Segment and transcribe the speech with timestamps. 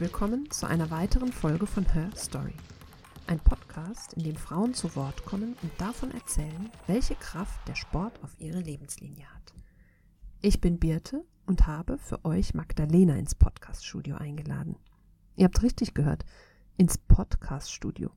[0.00, 2.54] Willkommen zu einer weiteren Folge von Her Story.
[3.26, 8.18] Ein Podcast, in dem Frauen zu Wort kommen und davon erzählen, welche Kraft der Sport
[8.22, 9.52] auf ihre Lebenslinie hat.
[10.40, 14.76] Ich bin Birte und habe für euch Magdalena ins Podcaststudio eingeladen.
[15.36, 16.24] Ihr habt richtig gehört,
[16.78, 18.08] ins Podcaststudio.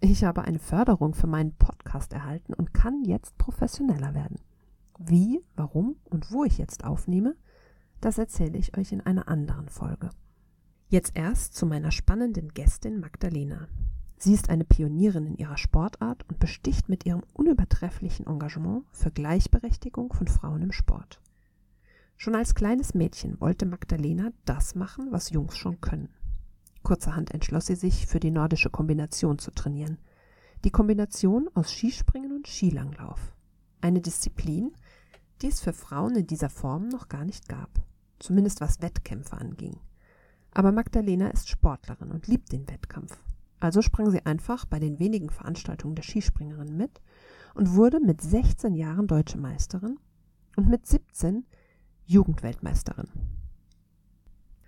[0.00, 4.40] Ich habe eine Förderung für meinen Podcast erhalten und kann jetzt professioneller werden.
[4.98, 7.34] Wie, warum und wo ich jetzt aufnehme,
[8.02, 10.10] das erzähle ich euch in einer anderen Folge.
[10.88, 13.68] Jetzt erst zu meiner spannenden Gästin Magdalena.
[14.18, 20.12] Sie ist eine Pionierin in ihrer Sportart und besticht mit ihrem unübertrefflichen Engagement für Gleichberechtigung
[20.12, 21.20] von Frauen im Sport.
[22.16, 26.10] Schon als kleines Mädchen wollte Magdalena das machen, was Jungs schon können.
[26.82, 29.98] Kurzerhand entschloss sie sich, für die nordische Kombination zu trainieren.
[30.64, 33.34] Die Kombination aus Skispringen und Skilanglauf.
[33.80, 34.72] Eine Disziplin,
[35.42, 37.70] die es für Frauen in dieser Form noch gar nicht gab.
[38.18, 39.80] Zumindest was Wettkämpfe anging.
[40.54, 43.18] Aber Magdalena ist Sportlerin und liebt den Wettkampf.
[43.58, 47.00] Also sprang sie einfach bei den wenigen Veranstaltungen der Skispringerinnen mit
[47.54, 49.98] und wurde mit 16 Jahren deutsche Meisterin
[50.56, 51.44] und mit 17
[52.06, 53.08] Jugendweltmeisterin.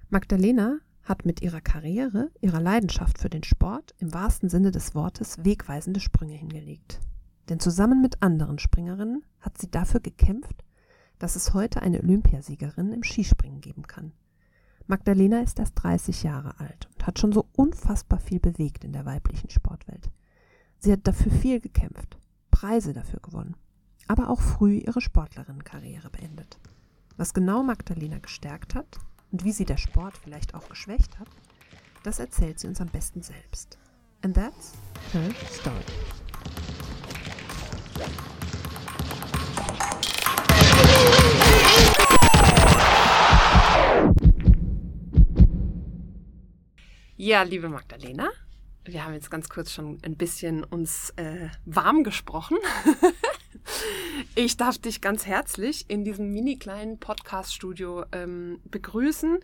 [0.09, 5.45] Magdalena hat mit ihrer Karriere, ihrer Leidenschaft für den Sport im wahrsten Sinne des Wortes
[5.45, 7.01] wegweisende Sprünge hingelegt.
[7.48, 10.64] Denn zusammen mit anderen Springerinnen hat sie dafür gekämpft,
[11.19, 14.12] dass es heute eine Olympiasiegerin im Skispringen geben kann.
[14.89, 19.05] Magdalena ist erst 30 Jahre alt und hat schon so unfassbar viel bewegt in der
[19.05, 20.11] weiblichen Sportwelt.
[20.79, 22.17] Sie hat dafür viel gekämpft,
[22.53, 23.57] Preise dafür gewonnen,
[24.07, 26.59] aber auch früh ihre Sportlerinnenkarriere beendet.
[27.17, 28.98] Was genau Magdalena gestärkt hat
[29.33, 31.29] und wie sie der Sport vielleicht auch geschwächt hat,
[32.05, 33.79] das erzählt sie uns am besten selbst.
[34.23, 34.75] And that's
[35.12, 35.83] her story.
[47.18, 48.28] Ja, liebe Magdalena,
[48.84, 52.58] wir haben jetzt ganz kurz schon ein bisschen uns äh, warm gesprochen.
[54.34, 59.38] ich darf dich ganz herzlich in diesem mini kleinen Podcast-Studio ähm, begrüßen.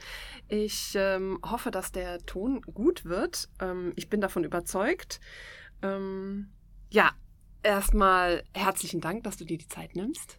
[0.48, 3.48] Ich ähm, hoffe, dass der Ton gut wird.
[3.58, 5.18] Ähm, ich bin davon überzeugt.
[5.80, 6.52] Ähm,
[6.90, 7.12] ja,
[7.62, 10.38] erstmal herzlichen Dank, dass du dir die Zeit nimmst.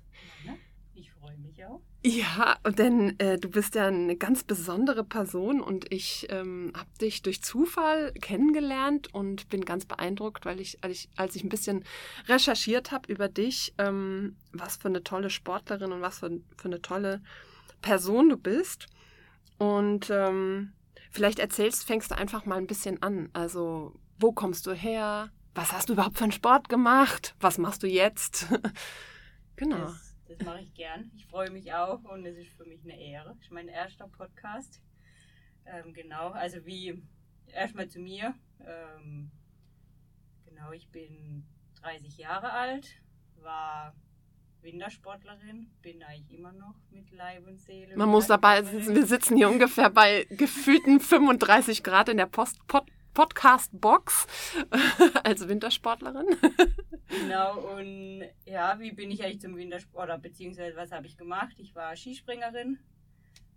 [0.93, 1.81] Ich freue mich auch.
[2.05, 7.21] Ja, denn äh, du bist ja eine ganz besondere Person und ich ähm, habe dich
[7.21, 11.85] durch Zufall kennengelernt und bin ganz beeindruckt, weil ich, als ich, als ich ein bisschen
[12.27, 16.81] recherchiert habe über dich, ähm, was für eine tolle Sportlerin und was für, für eine
[16.81, 17.21] tolle
[17.81, 18.87] Person du bist.
[19.57, 20.73] Und ähm,
[21.09, 23.29] vielleicht erzählst, fängst du einfach mal ein bisschen an.
[23.31, 25.31] Also, wo kommst du her?
[25.55, 27.33] Was hast du überhaupt für einen Sport gemacht?
[27.39, 28.47] Was machst du jetzt?
[29.55, 29.77] genau.
[29.77, 31.11] Das das mache ich gern.
[31.15, 33.29] Ich freue mich auch und es ist für mich eine Ehre.
[33.29, 34.81] Das ist mein erster Podcast.
[35.65, 37.01] Ähm, genau, also wie
[37.47, 38.33] erstmal zu mir.
[38.65, 39.31] Ähm,
[40.45, 41.45] genau, ich bin
[41.81, 43.01] 30 Jahre alt,
[43.41, 43.95] war
[44.61, 47.95] Wintersportlerin, bin eigentlich immer noch mit Leib und Seele.
[47.95, 52.85] Man muss dabei, wir sitzen hier ungefähr bei gefühlten 35 Grad in der Post, Pod,
[53.13, 54.27] Podcast-Box
[55.23, 56.25] als Wintersportlerin.
[57.09, 61.55] Genau, und ja, wie bin ich eigentlich zum Wintersport, oder beziehungsweise was habe ich gemacht?
[61.57, 62.79] Ich war Skispringerin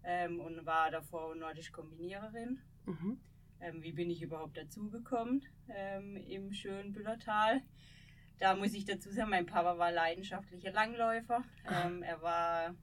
[0.05, 2.61] ähm, und war davor nordisch Kombiniererin.
[2.84, 3.19] Mhm.
[3.61, 7.62] Ähm, wie bin ich überhaupt dazugekommen ähm, im schönen Büllertal?
[8.38, 11.43] Da muss ich dazu sagen, mein Papa war leidenschaftlicher Langläufer.
[11.71, 12.75] Ähm, er war,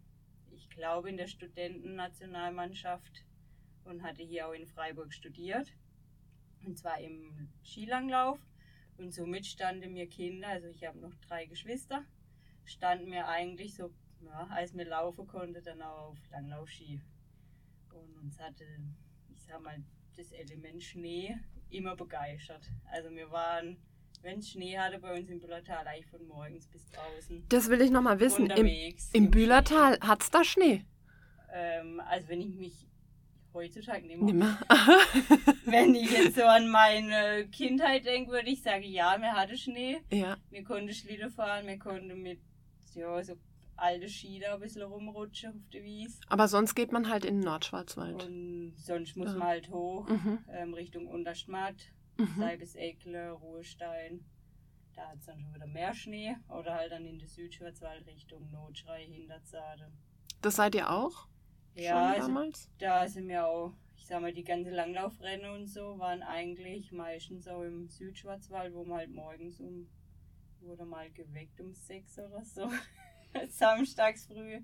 [0.51, 3.23] ich glaube, in der Studentennationalmannschaft
[3.85, 5.67] und hatte hier auch in Freiburg studiert.
[6.66, 8.40] Und zwar im Skilanglauf.
[8.97, 12.06] Und somit standen mir Kinder, also ich habe noch drei Geschwister,
[12.63, 13.91] standen mir eigentlich so,
[14.22, 17.02] ja, als wir laufen konnte, dann auf Langlaufski.
[17.91, 18.66] Und uns hatte,
[19.29, 19.84] ich sag mal,
[20.16, 21.35] das Element Schnee
[21.69, 22.69] immer begeistert.
[22.91, 23.78] Also wir waren,
[24.22, 27.43] wenn es Schnee hatte, bei uns im Bühlertal eigentlich von morgens bis draußen.
[27.49, 28.49] Das will ich nochmal wissen.
[28.52, 30.85] Im, im Bühlertal hat es da Schnee?
[31.52, 32.87] Ähm, also wenn ich mich
[33.53, 34.34] heutzutage nicht mehr.
[34.34, 34.59] Nimmer.
[35.66, 40.02] Wenn ich jetzt so an meine Kindheit denke, würde ich sagen, ja, wir hatten Schnee.
[40.11, 40.38] Ja.
[40.50, 42.40] Wir konnten Schlitten fahren, wir konnten mit
[42.96, 43.34] ja, so
[43.76, 44.08] alte
[44.40, 46.20] da ein bisschen rumrutschen auf der Wies.
[46.29, 48.23] Aber sonst geht man halt in den Nordschwarzwald.
[48.23, 49.38] Und sonst muss ja.
[49.38, 50.40] man halt hoch, mhm.
[50.49, 51.76] ähm, Richtung Unterstmatt,
[52.17, 52.35] mhm.
[52.38, 54.23] Seibes Eckle, Ruhestein.
[54.96, 56.35] Da hat es dann schon wieder mehr Schnee.
[56.49, 59.91] Oder halt dann in der Südschwarzwald Richtung Notschrei, Hinterzade.
[60.41, 61.28] Das seid ihr auch?
[61.75, 62.70] Ja, also damals?
[62.78, 67.47] da sind wir auch, ich sag mal, die ganze Langlaufrennen und so waren eigentlich meistens
[67.47, 69.87] auch im Südschwarzwald, wo man halt morgens um,
[70.61, 72.70] wurde mal geweckt um sechs oder so,
[73.49, 74.61] samstags früh,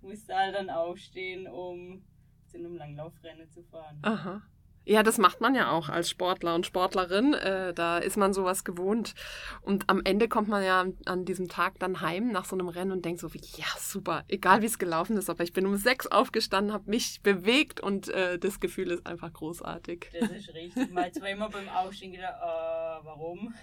[0.00, 2.04] musste halt dann aufstehen, um
[2.46, 3.98] zu einem Langlaufrennen zu fahren.
[4.02, 4.42] Aha.
[4.84, 7.34] Ja, das macht man ja auch als Sportler und Sportlerin.
[7.34, 9.14] Äh, da ist man sowas gewohnt.
[9.60, 12.92] Und am Ende kommt man ja an diesem Tag dann heim nach so einem Rennen
[12.92, 16.06] und denkt so, ja, super, egal wie es gelaufen ist, aber ich bin um sechs
[16.06, 20.10] aufgestanden, habe mich bewegt und äh, das Gefühl ist einfach großartig.
[20.18, 20.90] Das ist richtig.
[20.90, 23.54] Mal zweimal beim Aufstehen gedacht, äh, warum?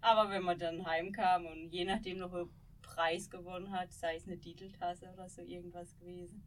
[0.00, 2.50] Aber wenn man dann heimkam und je nachdem noch einen
[2.80, 6.42] Preis gewonnen hat, sei es eine Titeltasse oder so irgendwas gewesen,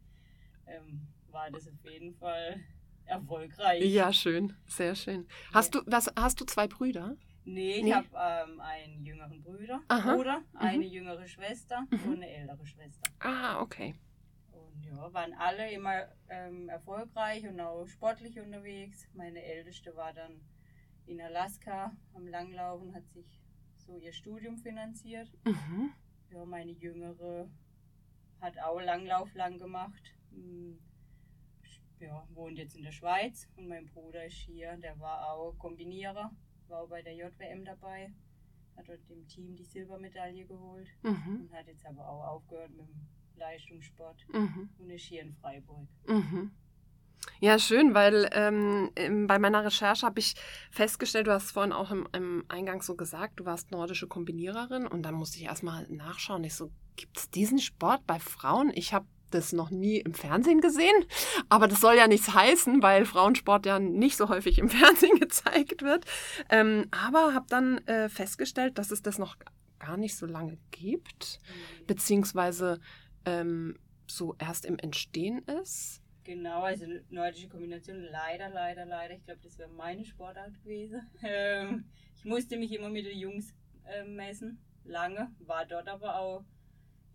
[0.66, 2.60] ähm, war das auf jeden Fall
[3.06, 3.84] erfolgreich.
[3.84, 5.26] Ja, schön, sehr schön.
[5.52, 5.80] Hast ja.
[5.80, 6.12] du was?
[6.16, 7.16] Hast du zwei Brüder?
[7.44, 7.94] Nee, ich nee.
[7.94, 10.58] habe ähm, einen jüngeren Bruder, Bruder mhm.
[10.58, 12.02] eine jüngere Schwester mhm.
[12.04, 13.08] und eine ältere Schwester.
[13.20, 13.94] Ah, okay.
[14.50, 19.06] Und ja, waren alle immer ähm, erfolgreich und auch sportlich unterwegs.
[19.14, 20.40] Meine älteste war dann
[21.06, 23.40] in Alaska am Langlaufen, hat sich
[23.76, 25.30] so ihr Studium finanziert.
[25.44, 25.92] Mhm.
[26.32, 27.48] Ja, meine jüngere
[28.40, 30.02] hat auch Langlauf lang gemacht.
[32.00, 36.30] Ja, wohnt jetzt in der Schweiz und mein Bruder ist hier, der war auch Kombinierer,
[36.68, 38.12] war auch bei der JWM dabei,
[38.76, 41.40] hat dort dem Team die Silbermedaille geholt mhm.
[41.40, 44.68] und hat jetzt aber auch aufgehört mit dem Leistungssport mhm.
[44.78, 45.88] und ist hier in Freiburg.
[46.06, 46.50] Mhm.
[47.40, 48.90] Ja, schön, weil ähm,
[49.26, 50.34] bei meiner Recherche habe ich
[50.70, 55.02] festgestellt, du hast vorhin auch im, im, Eingang so gesagt, du warst nordische Kombiniererin und
[55.02, 56.44] dann musste ich erstmal nachschauen.
[56.44, 58.70] Ich so, gibt es diesen Sport bei Frauen?
[58.74, 61.04] Ich habe das noch nie im Fernsehen gesehen,
[61.48, 65.82] aber das soll ja nichts heißen, weil Frauensport ja nicht so häufig im Fernsehen gezeigt
[65.82, 66.04] wird.
[66.50, 69.36] Ähm, aber habe dann äh, festgestellt, dass es das noch
[69.78, 71.38] gar nicht so lange gibt,
[71.86, 72.80] beziehungsweise
[73.24, 76.02] ähm, so erst im Entstehen ist.
[76.24, 79.14] Genau, also nordische Kombination, leider, leider, leider.
[79.14, 81.02] Ich glaube, das wäre meine Sportart gewesen.
[81.22, 81.84] Ähm,
[82.16, 86.44] ich musste mich immer mit den Jungs äh, messen, lange, war dort aber auch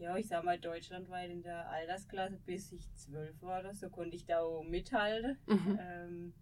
[0.01, 4.15] ja, ich sag mal, deutschlandweit in der Altersklasse, bis ich zwölf war oder so, konnte
[4.15, 5.38] ich da auch mithalten.
[5.45, 5.80] Mhm.
[5.80, 6.33] Ähm,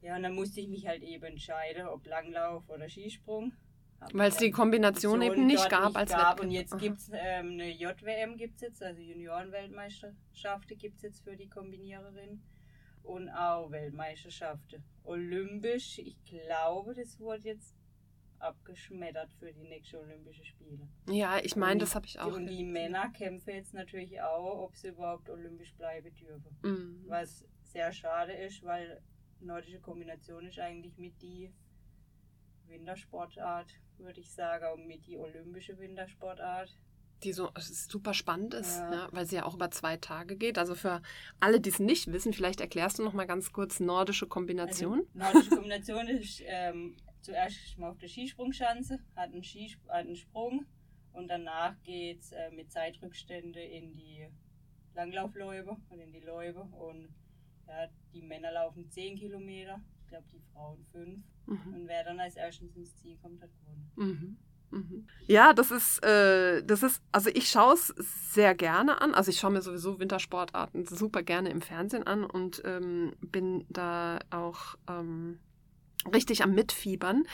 [0.00, 3.52] ja, und dann musste ich mich halt eben entscheiden, ob Langlauf oder Skisprung.
[4.12, 6.40] Weil es die Kombination eben nicht gab nicht als gab.
[6.40, 11.36] Und jetzt gibt es ähm, eine JWM, gibt's jetzt, also Juniorenweltmeisterschaften gibt es jetzt für
[11.36, 12.42] die Kombiniererin.
[13.04, 14.82] Und auch Weltmeisterschaften.
[15.04, 17.74] Olympisch, ich glaube, das wurde jetzt
[18.38, 20.88] abgeschmettert für die nächsten Olympischen Spiele.
[21.08, 22.32] Ja, ich meine, das habe ich auch.
[22.32, 26.58] Und die Männer kämpfen jetzt natürlich auch, ob sie überhaupt olympisch bleiben dürfen.
[26.62, 27.04] Mhm.
[27.06, 29.00] Was sehr schade ist, weil
[29.40, 31.52] nordische Kombination ist eigentlich mit die
[32.66, 36.76] Wintersportart, würde ich sagen, und mit die olympische Wintersportart.
[37.22, 38.92] Die so super spannend ist, ja.
[38.92, 40.58] Ja, weil sie ja auch über zwei Tage geht.
[40.58, 41.00] Also für
[41.40, 45.06] alle, die es nicht wissen, vielleicht erklärst du noch mal ganz kurz nordische Kombination.
[45.14, 50.16] Also, nordische Kombination ist ähm, zuerst mal auf der Skisprungschanze, hat einen, Skis hat einen
[50.16, 50.66] Sprung
[51.12, 54.28] und danach geht es äh, mit Zeitrückstände in die
[54.94, 56.60] Langlaufläufe und in die Läufe.
[56.60, 57.08] Und
[57.66, 61.20] ja, die Männer laufen 10 Kilometer, ich glaube die Frauen 5.
[61.46, 61.74] Mhm.
[61.74, 63.92] Und wer dann als erstes ins Ziel kommt, hat gewonnen.
[63.96, 64.78] Mhm.
[64.78, 65.06] mhm.
[65.26, 67.88] Ja, das ist, äh, das ist, also ich schaue es
[68.34, 69.14] sehr gerne an.
[69.14, 74.18] Also ich schaue mir sowieso Wintersportarten super gerne im Fernsehen an und ähm, bin da
[74.30, 75.38] auch ähm,
[76.12, 77.24] richtig am Mitfiebern.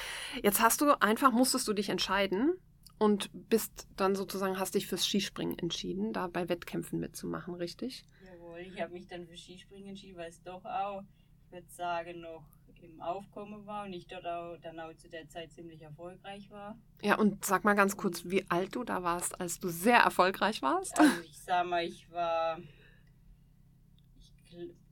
[0.42, 2.54] Jetzt hast du einfach, musstest du dich entscheiden
[2.98, 8.04] und bist dann sozusagen, hast dich fürs Skispringen entschieden, da bei Wettkämpfen mitzumachen, richtig?
[8.24, 11.02] Jawohl, ich habe mich dann für Skispringen entschieden, weil es doch auch,
[11.46, 12.44] ich würde sagen, noch
[12.82, 16.78] im Aufkommen war und ich dort auch dann auch zu der Zeit ziemlich erfolgreich war.
[17.02, 20.62] Ja, und sag mal ganz kurz, wie alt du da warst, als du sehr erfolgreich
[20.62, 20.98] warst?
[20.98, 22.58] Also ich sag mal, ich war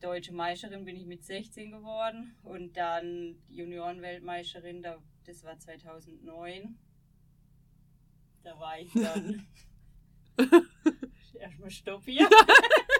[0.00, 4.83] deutsche Meisterin bin ich mit 16 geworden und dann Juniorenweltmeisterin,
[5.25, 6.79] das war 2009.
[8.43, 9.47] Da war ich dann
[11.35, 12.29] erstmal Stopp hier.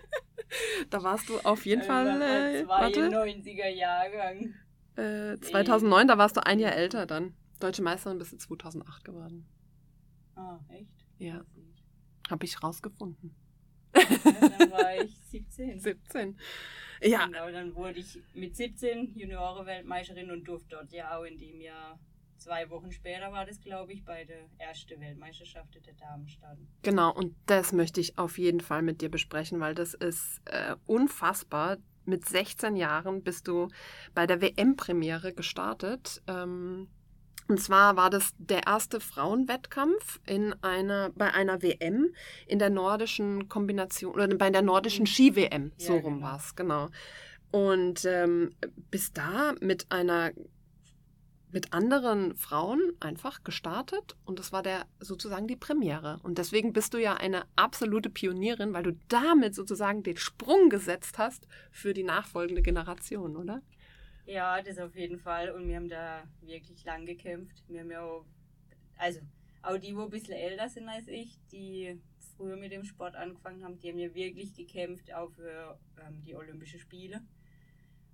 [0.91, 2.23] da warst du auf jeden äh, Fall.
[2.23, 4.55] Äh, 92er Jahrgang.
[4.97, 7.35] Äh, 2009, da warst du ein Jahr älter dann.
[7.61, 9.49] Deutsche Meisterin bist du 2008 geworden.
[10.35, 11.07] Ah, echt?
[11.19, 11.45] Ja.
[12.31, 13.35] Habe ich rausgefunden.
[13.99, 15.81] Ja, dann war ich 17.
[15.81, 16.39] 17.
[17.03, 17.27] Ja.
[17.27, 21.99] Genau, dann wurde ich mit 17 Junioren-Weltmeisterin und durfte dort ja auch in dem Jahr,
[22.39, 26.69] zwei Wochen später war das, glaube ich, bei der ersten Weltmeisterschaft der Damen standen.
[26.83, 30.75] Genau, und das möchte ich auf jeden Fall mit dir besprechen, weil das ist äh,
[30.87, 31.79] unfassbar.
[32.05, 33.69] Mit 16 Jahren bist du
[34.15, 36.23] bei der WM-Premiere gestartet.
[36.27, 36.89] Ähm,
[37.49, 42.15] und zwar war das der erste Frauenwettkampf in einer, bei einer WM
[42.47, 45.07] in der nordischen Kombination, oder bei der nordischen mhm.
[45.07, 46.27] Ski-WM, so ja, rum genau.
[46.27, 46.89] war es, genau.
[47.51, 48.55] Und ähm,
[48.91, 50.33] bis da mit einer
[51.51, 56.21] mit anderen Frauen einfach gestartet und das war der sozusagen die Premiere.
[56.23, 61.17] Und deswegen bist du ja eine absolute Pionierin, weil du damit sozusagen den Sprung gesetzt
[61.17, 63.63] hast für die nachfolgende Generation, oder?
[64.29, 65.51] Ja, das auf jeden Fall.
[65.51, 67.65] Und wir haben da wirklich lang gekämpft.
[67.67, 68.27] Wir haben ja auch,
[68.99, 69.21] also
[69.63, 71.99] auch die, wo ein bisschen älter sind als ich, die
[72.37, 76.35] früher mit dem Sport angefangen haben, die haben ja wirklich gekämpft, auch für ähm, die
[76.35, 77.23] Olympischen Spiele.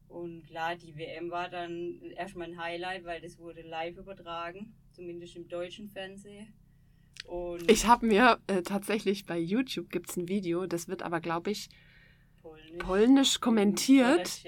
[0.07, 5.35] Und klar, die WM war dann erstmal ein Highlight, weil das wurde live übertragen, zumindest
[5.35, 6.47] im deutschen Fernsehen.
[7.27, 11.21] Und ich habe mir äh, tatsächlich bei YouTube gibt es ein Video, das wird aber,
[11.21, 11.71] glaube ich,
[12.45, 14.43] Polnisch, Polnisch kommentiert.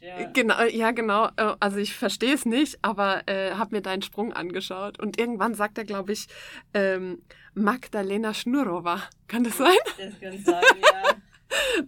[0.00, 0.24] Ja.
[0.30, 1.26] Genau, ja, genau.
[1.36, 4.98] Äh, also ich verstehe es nicht, aber äh, habe mir deinen Sprung angeschaut.
[4.98, 6.28] Und irgendwann sagt er, glaube ich,
[6.72, 9.02] ähm, Magdalena Schnurova.
[9.28, 9.76] Kann das sein?
[9.98, 11.10] Das kann sein, ja.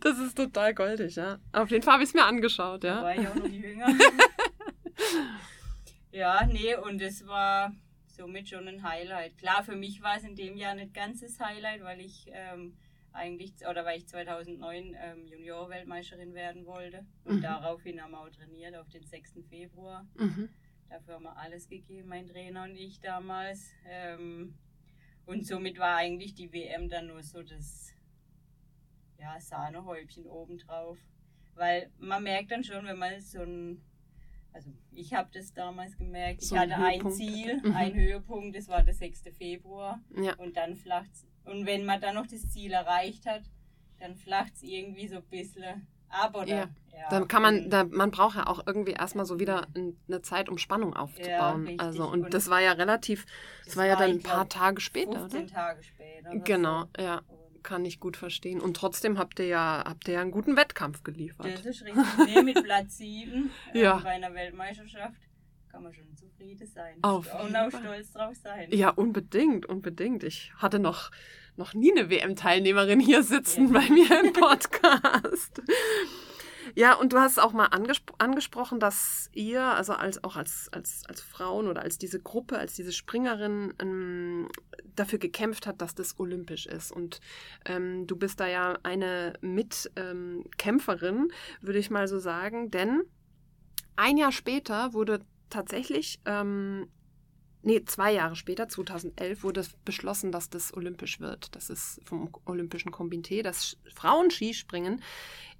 [0.00, 1.38] Das ist total goldig, ja.
[1.52, 3.02] Auf jeden Fall habe ich es mir angeschaut, ja.
[3.02, 3.86] War ich auch noch jünger.
[6.12, 7.72] ja, nee, und es war
[8.06, 9.38] somit schon ein Highlight.
[9.38, 12.76] Klar, für mich war es in dem Jahr nicht ganzes Highlight, weil ich ähm,
[13.14, 17.06] eigentlich, oder weil ich 2009 ähm, Junior-Weltmeisterin werden wollte.
[17.24, 17.42] Und mhm.
[17.42, 19.34] daraufhin haben wir auch trainiert auf den 6.
[19.48, 20.06] Februar.
[20.16, 20.48] Mhm.
[20.88, 23.70] Dafür haben wir alles gegeben, mein Trainer und ich damals.
[23.86, 24.54] Ähm,
[25.26, 27.94] und somit war eigentlich die WM dann nur so das
[29.18, 30.98] ja, Sahnehäubchen obendrauf.
[31.54, 33.80] Weil man merkt dann schon, wenn man so ein,
[34.52, 37.72] also ich habe das damals gemerkt, so ich hatte ein, ein Ziel, mhm.
[37.74, 39.22] ein Höhepunkt, das war der 6.
[39.38, 40.00] Februar.
[40.16, 40.34] Ja.
[40.34, 41.10] Und dann flacht
[41.44, 43.42] Und wenn man dann noch das Ziel erreicht hat,
[44.00, 46.48] dann flacht es irgendwie so ein bisschen ab oder.
[46.48, 46.68] Ja.
[46.96, 50.48] Ja, dann kann man, da, man braucht ja auch irgendwie erstmal so wieder eine Zeit,
[50.48, 51.66] um Spannung aufzubauen.
[51.66, 53.26] Ja, also und, und, das war ja relativ,
[53.64, 55.52] das, war ja dann ein paar Tage später, 15 oder?
[55.52, 56.30] Tage später.
[56.36, 57.02] Genau, so.
[57.02, 57.22] ja
[57.64, 58.60] kann ich gut verstehen.
[58.60, 61.46] Und trotzdem habt ihr ja, habt ihr ja einen guten Wettkampf geliefert.
[61.46, 62.04] Das ist richtig.
[62.26, 63.96] Nee, mit Platz 7 äh, ja.
[63.96, 65.16] bei einer Weltmeisterschaft
[65.74, 66.98] kann man schon zufrieden sein.
[67.02, 68.68] Auf und auch stolz drauf sein.
[68.70, 70.22] Ja, unbedingt, unbedingt.
[70.22, 71.10] Ich hatte noch,
[71.56, 73.80] noch nie eine WM-Teilnehmerin hier sitzen ja.
[73.80, 75.62] bei mir im Podcast.
[76.76, 81.02] Ja, und du hast auch mal angespro angesprochen, dass ihr, also als, auch als, als,
[81.08, 84.48] als Frauen oder als diese Gruppe, als diese Springerin ähm,
[84.94, 86.92] dafür gekämpft hat, dass das olympisch ist.
[86.92, 87.20] Und
[87.64, 93.02] ähm, du bist da ja eine Mitkämpferin, ähm, würde ich mal so sagen, denn
[93.96, 95.20] ein Jahr später wurde
[95.54, 96.88] tatsächlich ähm,
[97.62, 101.54] nee, zwei Jahre später, 2011, wurde beschlossen, dass das olympisch wird.
[101.54, 105.02] Das ist vom Olympischen Komitee, dass Frauenskispringen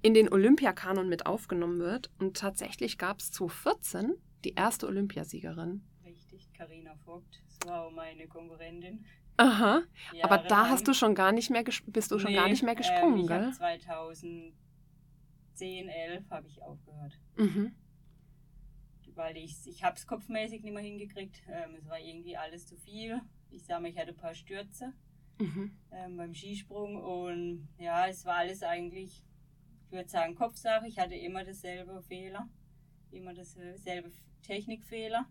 [0.01, 2.11] in den Olympiakanon mit aufgenommen wird.
[2.19, 5.81] Und tatsächlich gab es 2014 die erste Olympiasiegerin.
[6.05, 7.41] Richtig, Karina Vogt.
[7.47, 9.05] Das war meine Konkurrentin.
[9.37, 9.81] Aha,
[10.13, 12.63] Jahre aber da hast du schon gar nicht mehr bist du schon nee, gar nicht
[12.63, 13.51] mehr gesprungen, ähm, ich gell?
[13.51, 14.53] 2010,
[15.89, 17.19] 11 habe ich aufgehört.
[17.35, 17.75] Mhm
[19.15, 21.41] weil ich, ich habe es kopfmäßig nicht mehr hingekriegt.
[21.47, 23.21] Ähm, es war irgendwie alles zu viel.
[23.49, 24.93] Ich sage mal, ich hatte ein paar Stürze
[25.39, 25.71] mhm.
[25.91, 29.23] ähm, beim Skisprung und ja, es war alles eigentlich,
[29.85, 30.87] ich würde sagen, Kopfsache.
[30.87, 32.49] Ich hatte immer dasselbe Fehler,
[33.11, 35.25] immer dasselbe Technikfehler.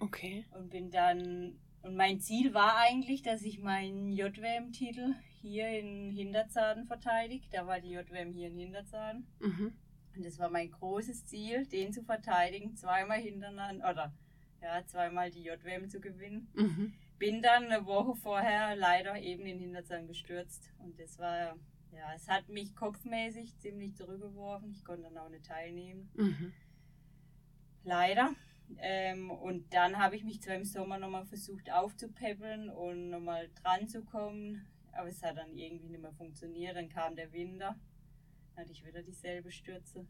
[0.00, 0.46] Okay.
[0.52, 6.86] Und bin dann, und mein Ziel war eigentlich, dass ich meinen JWM-Titel hier in Hinterzarten
[6.86, 7.46] verteidige.
[7.50, 9.26] Da war die JWM hier in Hinterzarten.
[9.40, 9.72] Mhm.
[10.16, 14.12] Und das war mein großes Ziel, den zu verteidigen, zweimal hintereinander, oder
[14.62, 16.48] ja, zweimal die JWM zu gewinnen.
[16.54, 16.92] Mhm.
[17.18, 20.72] Bin dann eine Woche vorher leider eben in Hinterzahn gestürzt.
[20.78, 21.56] Und das war,
[21.92, 24.72] ja, es hat mich kopfmäßig ziemlich zurückgeworfen.
[24.72, 26.10] Ich konnte dann auch nicht teilnehmen.
[26.14, 26.52] Mhm.
[27.84, 28.34] Leider.
[28.78, 33.88] Ähm, und dann habe ich mich zwar im Sommer nochmal versucht aufzupäppeln und nochmal dran
[33.88, 34.66] zu kommen.
[34.92, 36.76] Aber es hat dann irgendwie nicht mehr funktioniert.
[36.76, 37.76] Dann kam der Winter
[38.58, 40.06] hatte ich wieder dieselbe Stürze.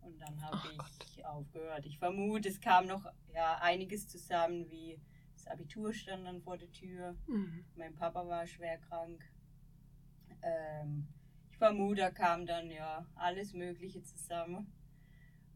[0.00, 0.78] Und dann habe ich
[1.16, 1.24] Gott.
[1.24, 1.86] aufgehört.
[1.86, 5.00] Ich vermute, es kam noch ja, einiges zusammen, wie
[5.34, 7.16] das Abitur stand dann vor der Tür.
[7.28, 7.64] Mhm.
[7.76, 9.22] Mein Papa war schwer krank.
[10.42, 11.06] Ähm,
[11.50, 14.72] ich vermute, da kam dann ja alles Mögliche zusammen.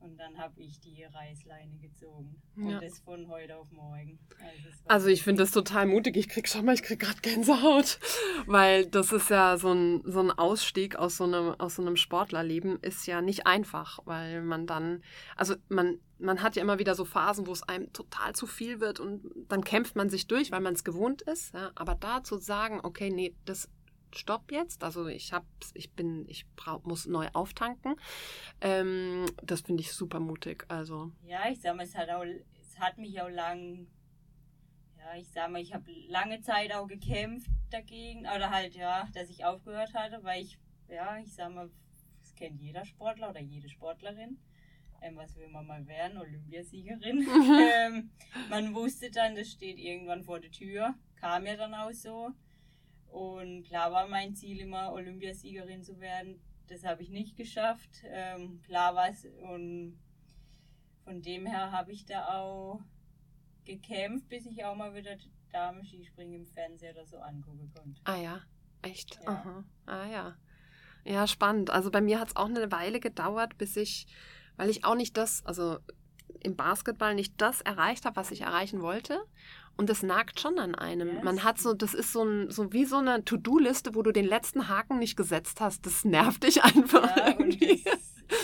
[0.00, 2.40] Und dann habe ich die Reißleine gezogen.
[2.56, 2.80] Und ja.
[2.80, 4.18] das von heute auf morgen.
[4.38, 6.16] Also, also ich finde das total mutig.
[6.16, 7.98] Ich krieg, schau mal, ich krieg gerade Gänsehaut.
[8.46, 11.96] Weil das ist ja so ein, so ein Ausstieg aus so, einem, aus so einem
[11.96, 15.02] Sportlerleben ist ja nicht einfach, weil man dann,
[15.34, 18.80] also man, man hat ja immer wieder so Phasen, wo es einem total zu viel
[18.80, 21.54] wird und dann kämpft man sich durch, weil man es gewohnt ist.
[21.54, 21.72] Ja?
[21.74, 23.68] Aber da zu sagen, okay, nee, das
[24.16, 24.82] Stopp jetzt.
[24.82, 27.96] Also ich habe, ich bin, ich brauch, muss neu auftanken.
[28.60, 30.64] Ähm, das finde ich super mutig.
[30.68, 31.12] Also.
[31.24, 33.86] Ja, ich sag mal, es hat auch, es hat mich auch lang,
[34.98, 39.30] ja, ich sag mal, ich habe lange Zeit auch gekämpft dagegen, oder halt, ja, dass
[39.30, 40.58] ich aufgehört hatte, weil ich,
[40.88, 41.70] ja, ich sag mal,
[42.20, 44.38] das kennt jeder Sportler oder jede Sportlerin.
[45.02, 46.18] Ähm, was will man mal werden?
[46.18, 47.26] Olympiasiegerin.
[47.76, 48.10] ähm,
[48.48, 50.94] man wusste dann, das steht irgendwann vor der Tür.
[51.16, 52.32] Kam ja dann auch so.
[53.10, 56.40] Und klar war mein Ziel immer, Olympiasiegerin zu werden.
[56.68, 58.02] Das habe ich nicht geschafft.
[58.04, 59.24] Ähm, klar war es.
[59.24, 59.98] Und
[61.04, 62.80] von dem her habe ich da auch
[63.64, 65.16] gekämpft, bis ich auch mal wieder
[65.52, 68.00] Damen-Skispringen im Fernsehen oder so angucken konnte.
[68.04, 68.40] Ah ja,
[68.82, 69.18] echt?
[69.24, 69.28] Ja.
[69.28, 69.64] Aha.
[69.86, 70.36] Ah ja.
[71.04, 71.70] Ja, spannend.
[71.70, 74.08] Also bei mir hat es auch eine Weile gedauert, bis ich,
[74.56, 75.78] weil ich auch nicht das, also
[76.40, 79.20] im Basketball nicht das erreicht habe, was ich erreichen wollte.
[79.76, 81.16] Und das nagt schon an einem.
[81.16, 81.24] Yes.
[81.24, 84.24] Man hat so, das ist so, ein, so wie so eine To-Do-Liste, wo du den
[84.24, 85.84] letzten Haken nicht gesetzt hast.
[85.84, 87.14] Das nervt dich einfach.
[87.16, 87.84] Ja, irgendwie.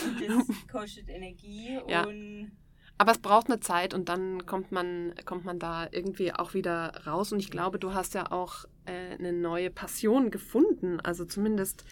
[0.05, 2.05] Und das, das kostet Energie ja.
[2.05, 2.51] und
[2.97, 6.93] aber es braucht eine Zeit und dann kommt man, kommt man da irgendwie auch wieder
[7.05, 7.33] raus.
[7.33, 10.99] Und ich glaube, du hast ja auch äh, eine neue Passion gefunden.
[10.99, 11.85] Also zumindest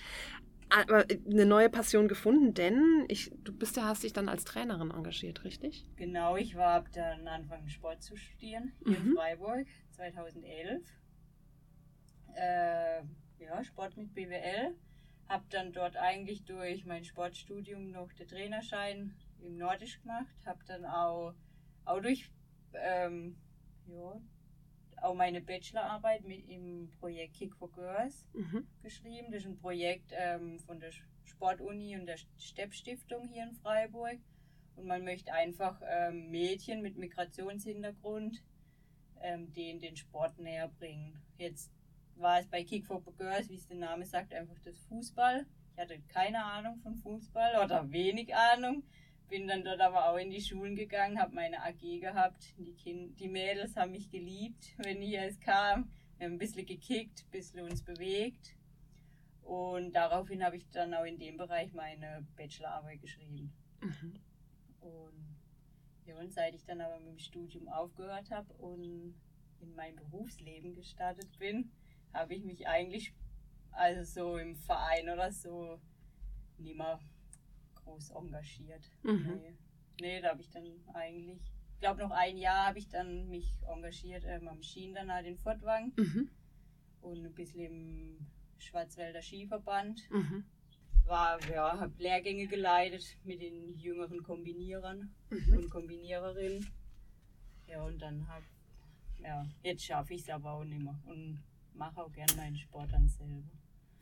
[0.71, 5.43] eine neue Passion gefunden, denn ich, du bist ja, hast dich dann als Trainerin engagiert,
[5.43, 5.85] richtig?
[5.97, 9.09] Genau, ich war ab dann angefangen Sport zu studieren hier mhm.
[9.09, 10.81] in Freiburg 2011.
[12.35, 13.01] Äh,
[13.39, 14.75] ja, Sport mit BWL.
[15.27, 20.35] Hab dann dort eigentlich durch mein Sportstudium noch den Trainerschein im Nordisch gemacht.
[20.45, 21.33] Hab dann auch,
[21.85, 22.29] auch durch
[22.73, 23.37] ähm,
[23.87, 24.21] ja,
[25.01, 28.67] auch meine Bachelorarbeit mit im Projekt Kick for Girls mhm.
[28.81, 29.31] geschrieben.
[29.31, 30.91] Das ist ein Projekt ähm, von der
[31.23, 34.19] Sportuni und der Stepp-Stiftung hier in Freiburg.
[34.75, 38.41] Und man möchte einfach ähm, Mädchen mit Migrationshintergrund
[39.21, 41.19] ähm, denen den Sport näher bringen.
[41.37, 41.71] Jetzt
[42.15, 45.45] war es bei Kick for Girls, wie es der Name sagt, einfach das Fußball.
[45.73, 48.83] Ich hatte keine Ahnung von Fußball oder wenig Ahnung
[49.31, 52.53] bin dann dort aber auch in die Schulen gegangen, habe meine AG gehabt.
[52.57, 55.89] Die, kind, die Mädels haben mich geliebt, wenn ich erst kam.
[56.17, 58.57] Wir haben ein bisschen gekickt, ein bisschen uns bewegt.
[59.41, 63.53] Und daraufhin habe ich dann auch in dem Bereich meine Bachelorarbeit geschrieben.
[63.79, 64.19] Mhm.
[64.81, 65.37] Und,
[66.05, 69.15] ja, und seit ich dann aber mit dem Studium aufgehört habe und
[69.61, 71.71] in mein Berufsleben gestartet bin,
[72.13, 73.13] habe ich mich eigentlich
[73.71, 75.79] also so im Verein oder so
[76.57, 76.99] nicht mehr
[77.83, 78.89] groß engagiert.
[79.03, 79.39] Mhm.
[79.41, 79.55] Nee.
[80.01, 81.39] nee, da habe ich dann eigentlich,
[81.73, 85.91] ich glaube noch ein Jahr habe ich dann mich engagiert ähm, am Schienendanal in Fortwang
[85.97, 86.29] mhm.
[87.01, 90.01] und ein bisschen im Schwarzwälder Skiverband.
[90.09, 90.43] Mhm.
[91.05, 95.57] War, ja, habe Lehrgänge geleitet mit den jüngeren Kombinierern mhm.
[95.57, 96.67] und Kombiniererinnen.
[97.67, 98.45] Ja, und dann habe,
[99.19, 102.93] ja, jetzt schaffe ich es aber auch nicht mehr und mache auch gerne meinen Sport
[102.93, 103.60] dann selber.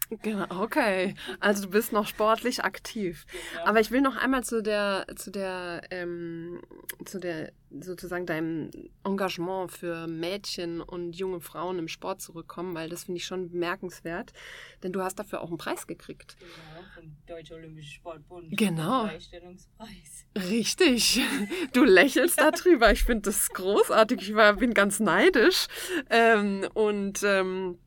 [0.09, 1.13] Genau, okay.
[1.39, 3.25] Also du bist noch sportlich aktiv.
[3.53, 3.65] Genau.
[3.65, 6.61] Aber ich will noch einmal zu der, zu der, ähm,
[7.05, 8.71] zu der, sozusagen deinem
[9.03, 14.33] Engagement für Mädchen und junge Frauen im Sport zurückkommen, weil das finde ich schon bemerkenswert.
[14.81, 16.35] Denn du hast dafür auch einen Preis gekriegt.
[16.39, 18.57] Genau, vom Deutschen Olympischen Sportbund.
[18.57, 19.05] Genau.
[19.05, 20.25] Freistellungspreis.
[20.49, 21.21] Richtig.
[21.73, 22.91] Du lächelst darüber.
[22.91, 24.21] Ich finde das großartig.
[24.21, 25.67] Ich war, bin ganz neidisch.
[26.09, 27.77] Ähm, und ähm,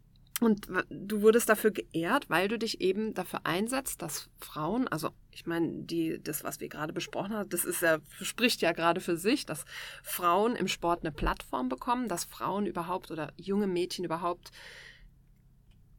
[0.42, 5.46] und du wurdest dafür geehrt, weil du dich eben dafür einsetzt, dass Frauen, also ich
[5.46, 9.16] meine, die, das, was wir gerade besprochen haben, das ist ja, spricht ja gerade für
[9.16, 9.64] sich, dass
[10.02, 14.50] Frauen im Sport eine Plattform bekommen, dass Frauen überhaupt oder junge Mädchen überhaupt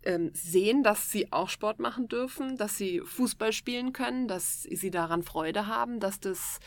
[0.03, 4.91] ähm, sehen, dass sie auch Sport machen dürfen, dass sie Fußball spielen können, dass sie
[4.91, 6.59] daran Freude haben, dass das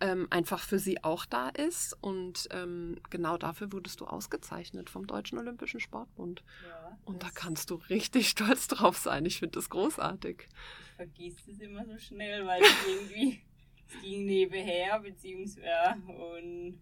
[0.00, 1.96] ähm, einfach für sie auch da ist.
[2.00, 6.42] Und ähm, genau dafür wurdest du ausgezeichnet vom Deutschen Olympischen Sportbund.
[6.66, 9.24] Ja, und da kannst du richtig stolz drauf sein.
[9.24, 10.48] Ich finde das großartig.
[10.48, 13.42] Ich vergiss es immer so schnell, weil es irgendwie
[13.88, 16.80] es ging nebenher, beziehungsweise und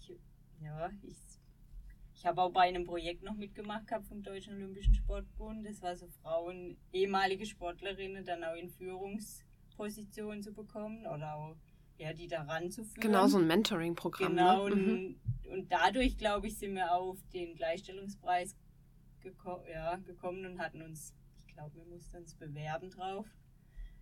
[0.00, 0.16] ich,
[0.60, 1.16] ja, ich,
[2.14, 5.66] ich habe auch bei einem Projekt noch mitgemacht gehabt vom Deutschen Olympischen Sportbund.
[5.66, 11.56] Das war so Frauen, ehemalige Sportlerinnen, dann auch in Führungspositionen zu bekommen oder auch
[11.98, 13.00] ja, die da ranzuführen.
[13.00, 14.34] Genau, so ein Mentoring-Programm.
[14.34, 14.40] Ne?
[14.40, 14.74] Genau, ne?
[14.74, 15.20] und, mhm.
[15.52, 18.56] und dadurch, glaube ich, sind wir auf den Gleichstellungspreis
[19.20, 21.14] geko ja, gekommen und hatten uns,
[21.46, 23.26] ich glaube, wir mussten uns bewerben drauf.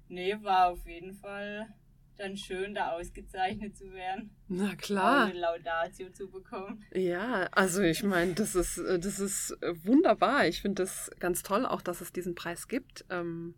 [0.08, 1.68] Nee, war auf jeden Fall
[2.16, 4.30] dann schön, da ausgezeichnet zu werden.
[4.48, 5.26] Na klar.
[5.26, 6.84] Eine Laudatio zu bekommen.
[6.92, 10.46] Ja, also ich meine, das ist, das ist wunderbar.
[10.46, 13.04] Ich finde das ganz toll, auch dass es diesen Preis gibt.
[13.08, 13.54] Ähm,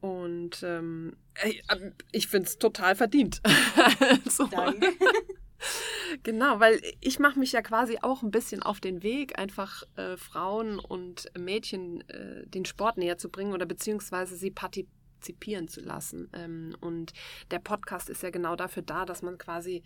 [0.00, 3.40] und ähm, ähm ich finde es total verdient.
[4.28, 4.46] so.
[4.46, 4.88] Danke.
[6.22, 10.16] Genau, weil ich mache mich ja quasi auch ein bisschen auf den Weg, einfach äh,
[10.16, 16.28] Frauen und Mädchen äh, den Sport näher zu bringen oder beziehungsweise sie partizipieren zu lassen.
[16.32, 17.12] Ähm, und
[17.50, 19.82] der Podcast ist ja genau dafür da, dass man quasi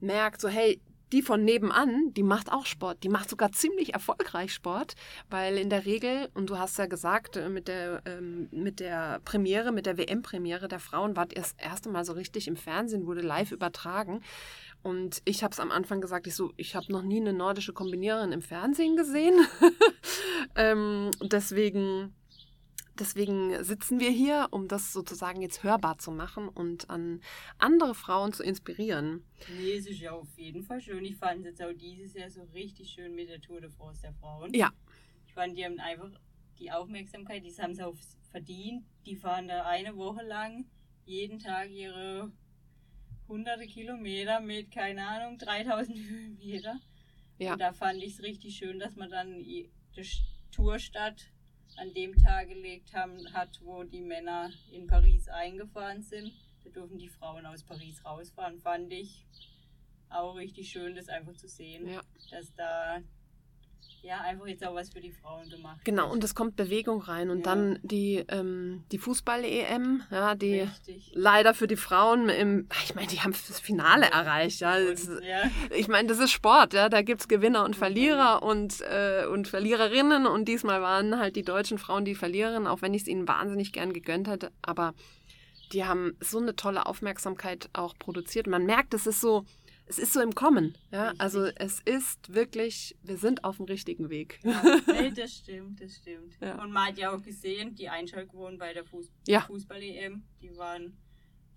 [0.00, 0.80] merkt, so hey,
[1.12, 3.02] die von nebenan, die macht auch Sport.
[3.04, 4.94] Die macht sogar ziemlich erfolgreich Sport,
[5.30, 9.20] weil in der Regel, und du hast ja gesagt, äh, mit der, ähm, mit der
[9.24, 13.20] Premiere, mit der WM-Premiere der Frauen war das erste Mal so richtig im Fernsehen, wurde
[13.20, 14.22] live übertragen.
[14.82, 17.72] Und ich habe es am Anfang gesagt, ich so, ich habe noch nie eine nordische
[17.72, 19.34] Kombiniererin im Fernsehen gesehen.
[20.56, 22.14] ähm, deswegen
[22.98, 27.20] deswegen sitzen wir hier, um das sozusagen jetzt hörbar zu machen und an
[27.58, 29.24] andere Frauen zu inspirieren.
[29.58, 31.04] Nee, es ist ja auf jeden Fall schön.
[31.04, 34.02] Ich fand es jetzt auch dieses Jahr so richtig schön mit der Tour de France
[34.02, 34.52] der Frauen.
[34.54, 34.72] Ja.
[35.26, 36.10] Ich fand, die haben einfach
[36.58, 37.96] die Aufmerksamkeit, die haben sie auch
[38.30, 38.84] verdient.
[39.06, 40.66] Die fahren da eine Woche lang
[41.04, 42.30] jeden Tag ihre
[43.28, 46.80] hunderte Kilometer mit, keine Ahnung, 3000 Höhenmeter.
[47.38, 47.54] Ja.
[47.54, 49.70] Und da fand ich es richtig schön, dass man dann die
[50.50, 51.32] Tourstadt
[51.76, 56.32] an dem Tag gelegt haben, hat, wo die Männer in Paris eingefahren sind.
[56.64, 58.60] Da dürfen die Frauen aus Paris rausfahren.
[58.60, 59.26] Fand ich
[60.08, 62.02] auch richtig schön, das einfach zu sehen, ja.
[62.30, 63.02] dass da
[64.02, 65.78] ja, einfach jetzt auch was für die Frauen gemacht.
[65.84, 67.30] Genau, und es kommt Bewegung rein.
[67.30, 67.54] Und ja.
[67.54, 71.12] dann die, ähm, die Fußball-EM, ja, die Richtig.
[71.14, 74.76] leider für die Frauen im, ich meine, die haben das Finale erreicht, ja.
[74.78, 75.48] Das, ja.
[75.70, 76.88] Ich meine, das ist Sport, ja.
[76.88, 78.48] Da gibt es Gewinner und Verlierer mhm.
[78.48, 80.26] und, äh, und Verliererinnen.
[80.26, 83.72] Und diesmal waren halt die deutschen Frauen die Verliererinnen, auch wenn ich es ihnen wahnsinnig
[83.72, 84.50] gern gegönnt hätte.
[84.62, 84.94] Aber
[85.72, 88.48] die haben so eine tolle Aufmerksamkeit auch produziert.
[88.48, 89.44] Man merkt, es ist so
[89.92, 90.74] es ist so im Kommen.
[90.90, 91.12] Ja?
[91.18, 94.40] Also es ist wirklich, wir sind auf dem richtigen Weg.
[94.42, 96.34] Ja, nee, das stimmt, das stimmt.
[96.40, 96.62] Ja.
[96.62, 99.42] Und man hat ja auch gesehen, die Einschaltquoten bei der Fuß ja.
[99.42, 100.96] Fußball-EM, die waren,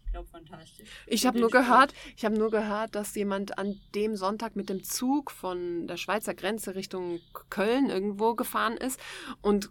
[0.05, 0.89] ich glaube, fantastisch.
[1.07, 4.83] Ich habe nur gehört, ich habe nur gehört, dass jemand an dem Sonntag mit dem
[4.83, 8.99] Zug von der Schweizer Grenze Richtung Köln irgendwo gefahren ist
[9.41, 9.69] und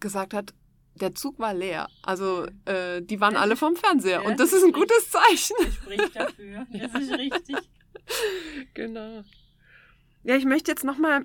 [0.00, 0.52] gesagt hat,
[0.96, 1.88] der Zug war leer.
[2.02, 4.22] Also äh, die waren alle vom Fernseher.
[4.26, 5.56] und das ist ein gutes Zeichen.
[5.64, 6.66] Das spricht dafür.
[6.70, 7.56] Das ist richtig.
[8.74, 9.22] genau.
[10.24, 11.24] Ja, ich möchte jetzt nochmal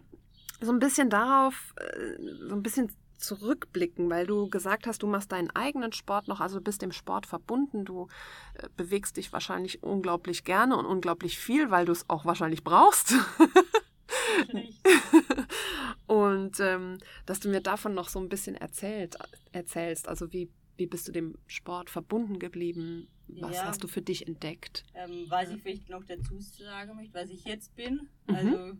[0.61, 5.31] so ein bisschen darauf, äh, so ein bisschen zurückblicken, weil du gesagt hast, du machst
[5.31, 8.07] deinen eigenen Sport noch, also bist dem Sport verbunden, du
[8.55, 13.13] äh, bewegst dich wahrscheinlich unglaublich gerne und unglaublich viel, weil du es auch wahrscheinlich brauchst.
[16.07, 19.17] und ähm, dass du mir davon noch so ein bisschen erzählt,
[19.51, 23.07] erzählst, also wie, wie bist du dem Sport verbunden geblieben?
[23.29, 23.65] Was ja.
[23.65, 24.83] hast du für dich entdeckt?
[24.93, 28.09] Ähm, was ich vielleicht noch dazu sagen möchte, was ich jetzt bin.
[28.27, 28.35] Mhm.
[28.35, 28.77] Also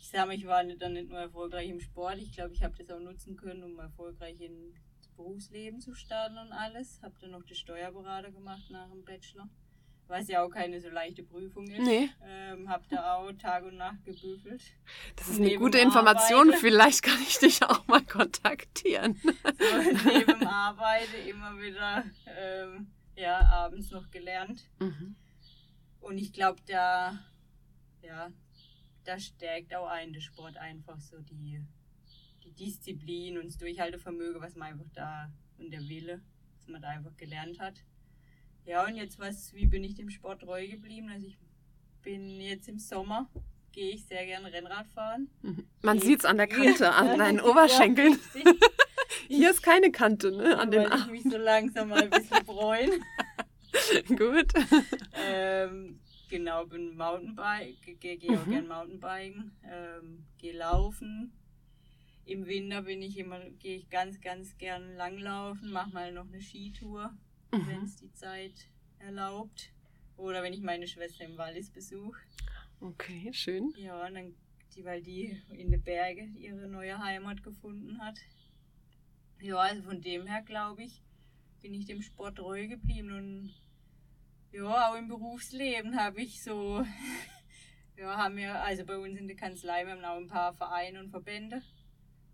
[0.00, 2.18] ich sage mal, ich war dann nicht nur erfolgreich im Sport.
[2.18, 4.74] Ich glaube, ich habe das auch nutzen können, um erfolgreich ins
[5.16, 7.00] Berufsleben zu starten und alles.
[7.02, 9.48] Habe dann noch die Steuerberater gemacht nach dem Bachelor.
[10.06, 11.84] Was ja auch keine so leichte Prüfung ist.
[11.84, 12.08] Nee.
[12.24, 14.62] Ähm, hab da auch Tag und Nacht gebüffelt.
[15.16, 16.48] Das ist eine gute Information.
[16.48, 16.58] Arbeite.
[16.58, 19.20] Vielleicht kann ich dich auch mal kontaktieren.
[19.22, 22.86] So, neben Arbeite immer wieder ähm,
[23.18, 24.70] ja, abends noch gelernt.
[24.78, 25.16] Mhm.
[26.00, 27.18] Und ich glaube, da,
[28.02, 28.30] ja,
[29.04, 31.60] da stärkt auch ein der Sport einfach so die,
[32.44, 36.20] die Disziplin und das Durchhaltevermögen, was man einfach da und der Wille,
[36.56, 37.82] was man da einfach gelernt hat.
[38.64, 41.10] Ja, und jetzt was, wie bin ich dem Sport treu geblieben?
[41.10, 41.38] Also ich
[42.02, 43.28] bin jetzt im Sommer,
[43.72, 45.28] gehe ich sehr gerne Rennrad fahren.
[45.42, 45.66] Mhm.
[45.82, 48.18] Man sieht es an der Kante, an deinen Oberschenkeln.
[48.34, 48.52] Ja,
[49.28, 50.58] Hier ist keine Kante, ne?
[50.58, 51.14] An den Armen.
[51.14, 52.90] ich mich so langsam mal ein bisschen freuen.
[54.08, 54.52] Gut.
[55.14, 58.50] Ähm, genau, bin Mountainbike, gehe geh auch mhm.
[58.50, 61.32] gern Mountainbiken, ähm, gehe laufen.
[62.24, 66.40] Im Winter bin ich immer, gehe ich ganz, ganz gern langlaufen, mache mal noch eine
[66.40, 67.10] Skitour,
[67.52, 67.66] mhm.
[67.66, 68.54] wenn es die Zeit
[68.98, 69.70] erlaubt.
[70.16, 72.18] Oder wenn ich meine Schwester im Wallis besuche.
[72.80, 73.72] Okay, schön.
[73.76, 74.34] Ja, dann,
[74.74, 78.18] die, weil die in den Bergen ihre neue Heimat gefunden hat.
[79.40, 81.00] Ja, also von dem her glaube ich,
[81.60, 83.54] bin ich dem Sport treu geblieben und
[84.50, 86.84] ja, auch im Berufsleben habe ich so,
[87.96, 90.98] ja, haben wir, also bei uns in der Kanzlei, wir haben auch ein paar Vereine
[90.98, 91.62] und Verbände,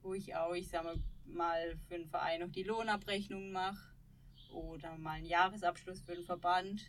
[0.02, 3.94] wo ich auch, ich sage mal, für einen Verein noch die Lohnabrechnung mache
[4.50, 6.86] oder mal einen Jahresabschluss für den Verband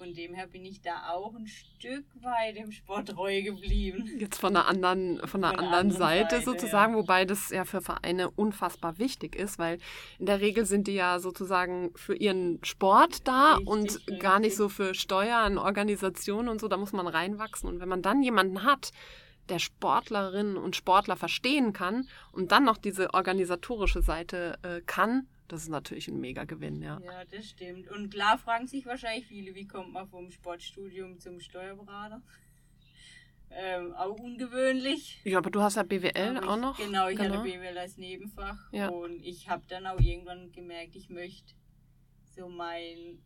[0.00, 4.08] von dem her bin ich da auch ein Stück weit im Sport treu geblieben.
[4.18, 6.98] Jetzt von der anderen, von der von anderen, anderen Seite, Seite, sozusagen, ja.
[7.00, 9.78] wobei das ja für Vereine unfassbar wichtig ist, weil
[10.18, 14.20] in der Regel sind die ja sozusagen für ihren Sport da richtig, und richtig.
[14.20, 16.68] gar nicht so für Steuern, Organisationen und so.
[16.68, 17.68] Da muss man reinwachsen.
[17.68, 18.92] Und wenn man dann jemanden hat,
[19.50, 25.62] der Sportlerinnen und Sportler verstehen kann und dann noch diese organisatorische Seite äh, kann, das
[25.62, 27.00] ist natürlich ein Mega-Gewinn, ja.
[27.04, 27.90] Ja, das stimmt.
[27.90, 32.22] Und klar fragen sich wahrscheinlich viele, wie kommt man vom Sportstudium zum Steuerberater?
[33.52, 35.20] Ähm, auch ungewöhnlich.
[35.24, 36.76] Ja, aber du hast ja BWL aber auch noch.
[36.76, 37.38] Genau, ich genau.
[37.38, 38.56] hatte BWL als Nebenfach.
[38.70, 38.90] Ja.
[38.90, 41.52] Und ich habe dann auch irgendwann gemerkt, ich möchte
[42.36, 43.18] so mein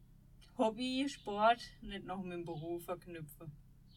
[0.56, 3.52] Hobby, Sport, nicht noch mit dem Beruf verknüpfen.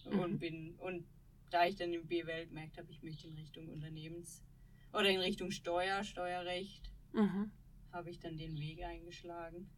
[0.05, 0.19] Mhm.
[0.19, 1.05] Und bin, und
[1.49, 4.43] da ich dann im BWL gemerkt habe, ich möchte in Richtung Unternehmens-
[4.93, 6.91] oder in Richtung Steuer, Steuerrecht.
[7.13, 7.51] Mhm
[7.97, 9.69] habe ich dann den Weg eingeschlagen.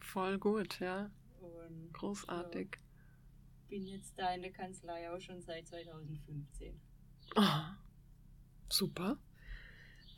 [0.00, 1.10] Voll gut, ja.
[1.40, 2.68] Und, Großartig.
[2.72, 6.80] Ja, bin jetzt da in der Kanzlei auch schon seit 2015.
[7.36, 7.42] Oh,
[8.68, 9.18] super.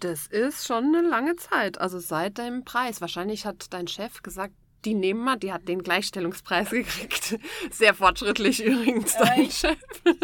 [0.01, 3.01] Das ist schon eine lange Zeit, also seit deinem Preis.
[3.01, 7.39] Wahrscheinlich hat dein Chef gesagt, die nehmen wir, die hat den Gleichstellungspreis gekriegt.
[7.71, 9.79] Sehr fortschrittlich übrigens, dein ich, Chef.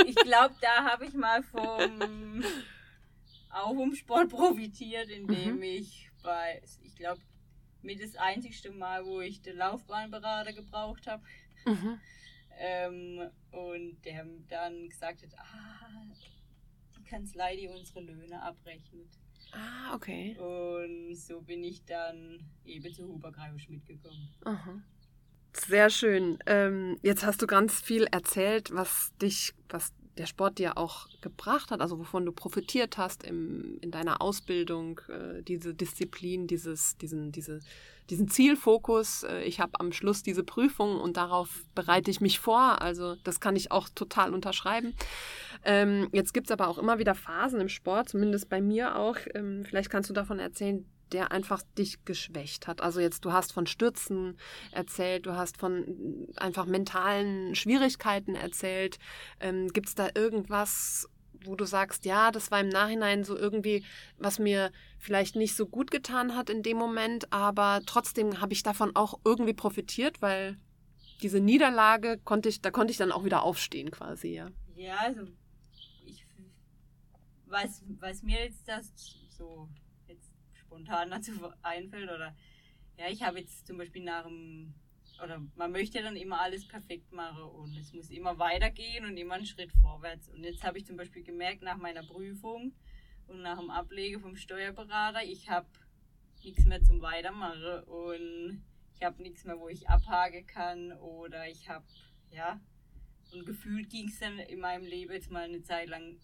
[0.06, 2.42] Ich glaube, da habe ich mal vom
[3.50, 5.62] auch vom Sport profitiert, indem mhm.
[5.62, 7.20] ich bei, ich glaube,
[7.82, 11.22] mit das einzigste Mal, wo ich den Laufbahnberater gebraucht habe.
[11.64, 12.00] Mhm.
[12.58, 16.06] Ähm, und der dann gesagt hat, ah,
[16.96, 19.08] die Kanzlei, die unsere Löhne abrechnet.
[19.52, 20.36] Ah, okay.
[20.38, 24.28] Und so bin ich dann eben zu Huber Greifisch mitgekommen.
[24.44, 24.82] Aha.
[25.52, 26.38] Sehr schön.
[26.46, 31.70] Ähm, jetzt hast du ganz viel erzählt, was dich, was der Sport dir auch gebracht
[31.70, 37.32] hat, also wovon du profitiert hast im, in deiner Ausbildung, äh, diese Disziplin, dieses, diesen,
[37.32, 37.60] diese,
[38.08, 39.24] diesen Zielfokus.
[39.24, 42.80] Äh, ich habe am Schluss diese Prüfung und darauf bereite ich mich vor.
[42.80, 44.94] Also das kann ich auch total unterschreiben.
[45.64, 49.16] Ähm, jetzt gibt es aber auch immer wieder Phasen im Sport, zumindest bei mir auch.
[49.34, 52.80] Ähm, vielleicht kannst du davon erzählen, der einfach dich geschwächt hat.
[52.80, 54.38] Also jetzt, du hast von Stürzen
[54.72, 58.98] erzählt, du hast von einfach mentalen Schwierigkeiten erzählt.
[59.40, 61.08] Ähm, Gibt es da irgendwas,
[61.44, 63.84] wo du sagst, ja, das war im Nachhinein so irgendwie,
[64.18, 68.62] was mir vielleicht nicht so gut getan hat in dem Moment, aber trotzdem habe ich
[68.62, 70.58] davon auch irgendwie profitiert, weil
[71.22, 74.48] diese Niederlage konnte ich, da konnte ich dann auch wieder aufstehen quasi, ja.
[74.74, 75.22] Ja, also
[76.04, 76.26] ich,
[77.46, 78.92] was, was mir jetzt das
[79.30, 79.68] so
[80.66, 82.10] spontan dazu einfällt.
[82.10, 82.34] Oder
[82.98, 84.74] ja, ich habe jetzt zum Beispiel nach dem,
[85.22, 89.34] oder man möchte dann immer alles perfekt machen und es muss immer weitergehen und immer
[89.34, 90.28] einen Schritt vorwärts.
[90.28, 92.72] Und jetzt habe ich zum Beispiel gemerkt, nach meiner Prüfung
[93.26, 95.68] und nach dem Ablege vom Steuerberater, ich habe
[96.44, 98.62] nichts mehr zum Weitermachen und
[98.94, 101.84] ich habe nichts mehr, wo ich abhaken kann oder ich habe,
[102.30, 102.60] ja,
[103.32, 106.16] und gefühlt ging es dann in meinem Leben jetzt mal eine Zeit lang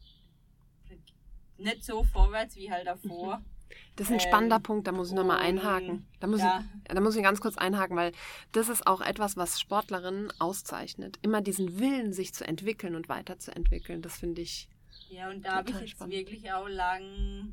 [1.58, 3.42] nicht so vorwärts wie halt davor.
[3.96, 6.06] Das ist ein spannender ähm, Punkt, da muss ich nochmal einhaken.
[6.20, 6.64] Da muss, ja.
[6.82, 8.12] ich, da muss ich ganz kurz einhaken, weil
[8.52, 11.18] das ist auch etwas, was Sportlerinnen auszeichnet.
[11.22, 14.02] Immer diesen Willen, sich zu entwickeln und weiterzuentwickeln.
[14.02, 14.68] Das finde ich.
[15.08, 16.14] Ja, und da habe ich jetzt spannend.
[16.14, 17.52] wirklich auch lang,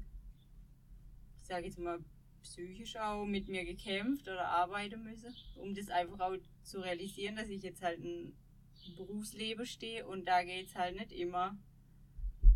[1.41, 1.99] ich sage jetzt mal,
[2.43, 7.49] psychisch auch mit mir gekämpft oder arbeiten müssen, um das einfach auch zu realisieren, dass
[7.49, 8.33] ich jetzt halt ein
[8.95, 11.57] Berufsleben stehe und da geht es halt nicht immer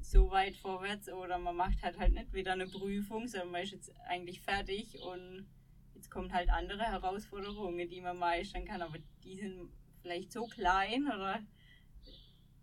[0.04, 3.72] so weit vorwärts oder man macht halt halt nicht wieder eine Prüfung, sondern man ist
[3.72, 5.48] jetzt eigentlich fertig und
[5.96, 11.08] jetzt kommen halt andere Herausforderungen, die man meistern kann, aber die sind vielleicht so klein
[11.08, 11.39] oder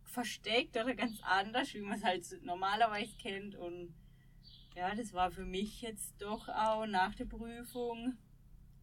[0.05, 3.94] versteckt oder ganz anders, wie man es halt normalerweise kennt und
[4.76, 8.16] ja, das war für mich jetzt doch auch nach der Prüfung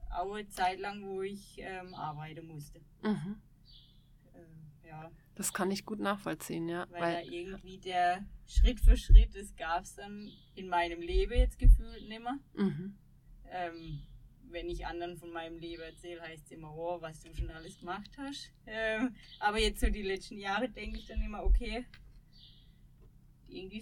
[0.10, 2.82] auch eine Zeit lang, wo ich ähm, arbeiten musste.
[3.02, 3.41] Mhm.
[5.38, 6.88] Das kann ich gut nachvollziehen, ja.
[6.89, 11.34] Weil, weil da irgendwie der Schritt für Schritt, das gab es dann in meinem Leben
[11.34, 12.39] jetzt gefühlt nimmer.
[12.56, 12.97] Mhm.
[13.52, 14.02] Ähm,
[14.50, 17.80] wenn ich anderen von meinem Leben erzähle, heißt es immer, oh, was du schon alles
[17.80, 18.52] gemacht hast.
[18.65, 21.86] Ähm, aber jetzt so die letzten Jahre denke ich dann immer, okay,
[23.47, 23.82] irgendwie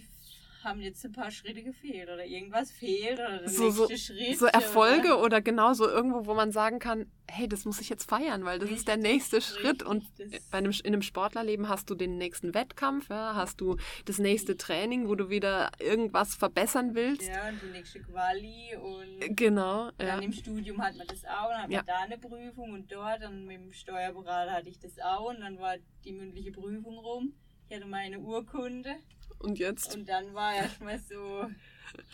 [0.66, 4.38] haben jetzt ein paar Schritte gefehlt oder irgendwas fehlt oder der so, nächste so, Schritt.
[4.38, 5.22] So Erfolge oder?
[5.22, 8.58] oder genau so irgendwo, wo man sagen kann, hey, das muss ich jetzt feiern, weil
[8.58, 10.04] das richtig, ist der nächste Schritt und
[10.50, 14.56] bei einem, in einem Sportlerleben hast du den nächsten Wettkampf, ja, hast du das nächste
[14.56, 17.28] Training, wo du wieder irgendwas verbessern willst.
[17.28, 20.18] Ja, und die nächste Quali und genau, dann ja.
[20.18, 21.82] im Studium hat man das auch, dann hat man ja.
[21.82, 25.58] da eine Prüfung und dort, dann mit dem Steuerberater hatte ich das auch und dann
[25.58, 27.32] war die mündliche Prüfung rum.
[27.68, 28.96] Ich hatte meine Urkunde
[29.38, 29.94] und jetzt?
[29.94, 31.48] Und dann war erstmal so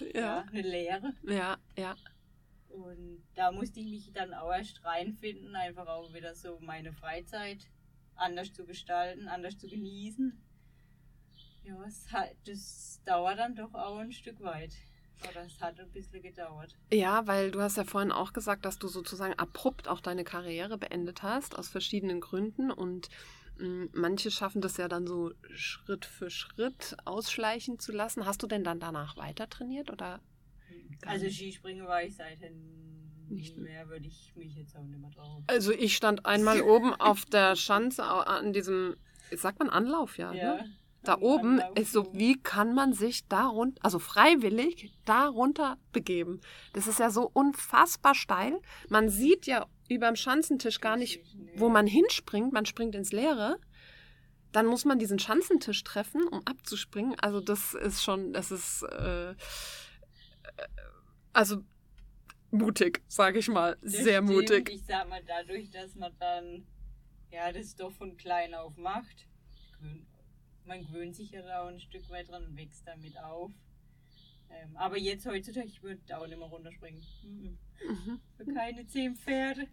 [0.14, 0.20] ja.
[0.20, 0.44] ja.
[0.50, 1.12] eine Lehre.
[1.22, 1.96] Ja, ja.
[2.68, 7.68] Und da musste ich mich dann auch erst reinfinden, einfach auch wieder so meine Freizeit
[8.14, 10.40] anders zu gestalten, anders zu genießen.
[11.64, 14.74] Ja, es hat, das dauert dann doch auch ein Stück weit.
[15.30, 16.76] Oder es hat ein bisschen gedauert.
[16.92, 20.78] Ja, weil du hast ja vorhin auch gesagt, dass du sozusagen abrupt auch deine Karriere
[20.78, 22.72] beendet hast, aus verschiedenen Gründen.
[22.72, 23.08] Und
[23.92, 28.26] manche schaffen das ja dann so Schritt für Schritt ausschleichen zu lassen.
[28.26, 30.20] Hast du denn dann danach weiter trainiert oder?
[31.06, 32.82] Also Skispringen war ich seitdem
[33.28, 35.42] nicht mehr, würde ich mich jetzt auch nicht mehr drauf.
[35.46, 38.96] Also ich stand einmal oben auf der Schanze an diesem,
[39.34, 40.32] sagt man Anlauf, ja.
[40.32, 40.76] ja ne?
[41.04, 41.78] Da oben Anlauf.
[41.78, 46.40] ist so, wie kann man sich darunter, also freiwillig darunter begeben?
[46.74, 48.60] Das ist ja so unfassbar steil.
[48.88, 51.20] Man sieht ja über dem Schanzentisch gar nicht,
[51.56, 52.52] wo man hinspringt.
[52.52, 53.58] Man springt ins Leere.
[54.52, 57.18] Dann muss man diesen Schanzentisch treffen, um abzuspringen.
[57.20, 59.34] Also das ist schon, das ist äh,
[61.32, 61.64] also
[62.50, 63.78] mutig, sage ich mal.
[63.82, 64.28] Das Sehr stimmt.
[64.30, 64.70] mutig.
[64.70, 66.66] Ich sag mal, dadurch, dass man dann
[67.30, 69.26] ja das doch von klein auf macht,
[70.64, 73.50] man gewöhnt sich ja da auch ein Stück weit dran und wächst damit auf.
[74.50, 77.02] Ähm, aber jetzt heutzutage, ich würde auch nicht mehr runterspringen.
[77.24, 77.58] Mhm.
[77.88, 78.54] Mhm.
[78.54, 79.68] Keine zehn Pferde.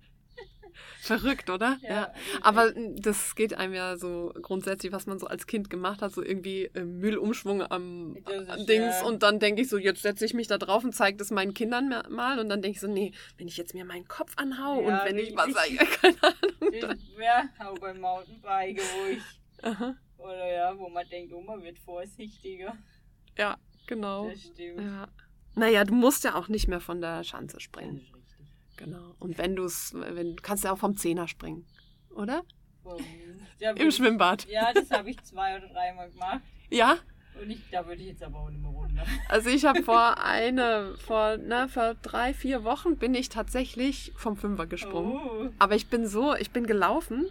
[1.01, 1.77] Verrückt, oder?
[1.81, 1.89] Ja.
[1.89, 2.13] ja.
[2.41, 6.23] Aber das geht einem ja so grundsätzlich, was man so als Kind gemacht hat, so
[6.23, 8.17] irgendwie äh, Müllumschwung am,
[8.67, 9.01] Dings.
[9.03, 11.53] Und dann denke ich so, jetzt setze ich mich da drauf und zeige das meinen
[11.53, 12.39] Kindern mal.
[12.39, 15.05] Und dann denke ich so, nee, wenn ich jetzt mir meinen Kopf anhau ja, und
[15.05, 16.81] wenn ich was sage, keine Ahnung.
[16.81, 16.99] Dann.
[17.19, 19.23] Ja, beim Mountainbike, wo ich.
[19.63, 19.95] Aha.
[20.17, 22.77] Oder ja, wo man denkt, oh, man wird vorsichtiger.
[23.37, 24.29] Ja, genau.
[24.29, 24.81] Das stimmt.
[24.81, 25.07] Ja.
[25.55, 28.05] Naja, du musst ja auch nicht mehr von der Schanze springen.
[28.77, 29.15] Genau.
[29.19, 31.65] Und wenn du es, wenn kannst du auch vom Zehner springen,
[32.11, 32.43] oder?
[33.59, 34.47] Ja, Im Schwimmbad.
[34.47, 36.41] Ja, das habe ich zwei oder dreimal gemacht.
[36.69, 36.97] Ja?
[37.41, 39.05] Und ich, da würde ich jetzt aber auch nicht mehr runter.
[39.27, 44.37] Also ich habe vor eine, vor, na, vor drei, vier Wochen bin ich tatsächlich vom
[44.37, 45.13] Fünfer gesprungen.
[45.13, 45.49] Oh.
[45.59, 47.27] Aber ich bin so, ich bin gelaufen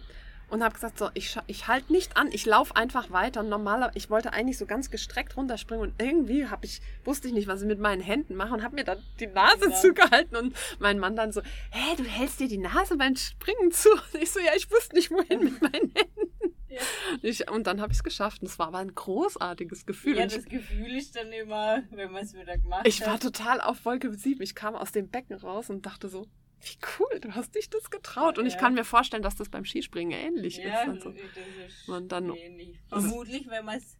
[0.49, 3.41] und habe gesagt, so, ich, ich halte nicht an, ich laufe einfach weiter.
[3.41, 7.33] Und normaler, ich wollte eigentlich so ganz gestreckt runterspringen und irgendwie habe ich, wusste ich
[7.33, 9.75] nicht, was ich mit meinen Händen mache und habe mir dann die Nase ja.
[9.75, 13.89] zugehalten und mein Mann dann so, hä, du hältst dir die Nase beim Springen zu.
[13.91, 16.29] Und ich so, ja, ich wusste nicht, wohin mit meinen Händen.
[16.69, 16.81] Ja.
[17.23, 18.43] Ich, und dann habe ich es geschafft.
[18.43, 20.17] Und es war aber ein großartiges Gefühl.
[20.17, 23.07] Ja, das Gefühl ist dann immer, wenn man es wieder gemacht ich hat.
[23.07, 24.39] Ich war total auf Wolke 7.
[24.43, 26.27] Ich kam aus dem Becken raus und dachte so,
[26.61, 28.37] wie cool, du hast dich das getraut.
[28.37, 28.51] Und ja.
[28.51, 30.89] ich kann mir vorstellen, dass das beim Skispringen ähnlich ja, ist.
[30.89, 32.79] Also, ist man dann, ähnlich.
[32.87, 33.99] Vermutlich, wenn man es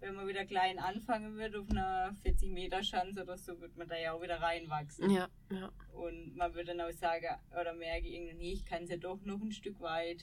[0.00, 3.88] wenn man wieder klein anfangen wird auf einer 40 Meter Schanze oder so, wird man
[3.88, 5.10] da ja auch wieder reinwachsen.
[5.10, 5.72] Ja, ja.
[5.92, 7.26] Und man würde dann auch sagen,
[7.60, 10.22] oder merke irgendwie, ich kann es ja doch noch ein Stück weit.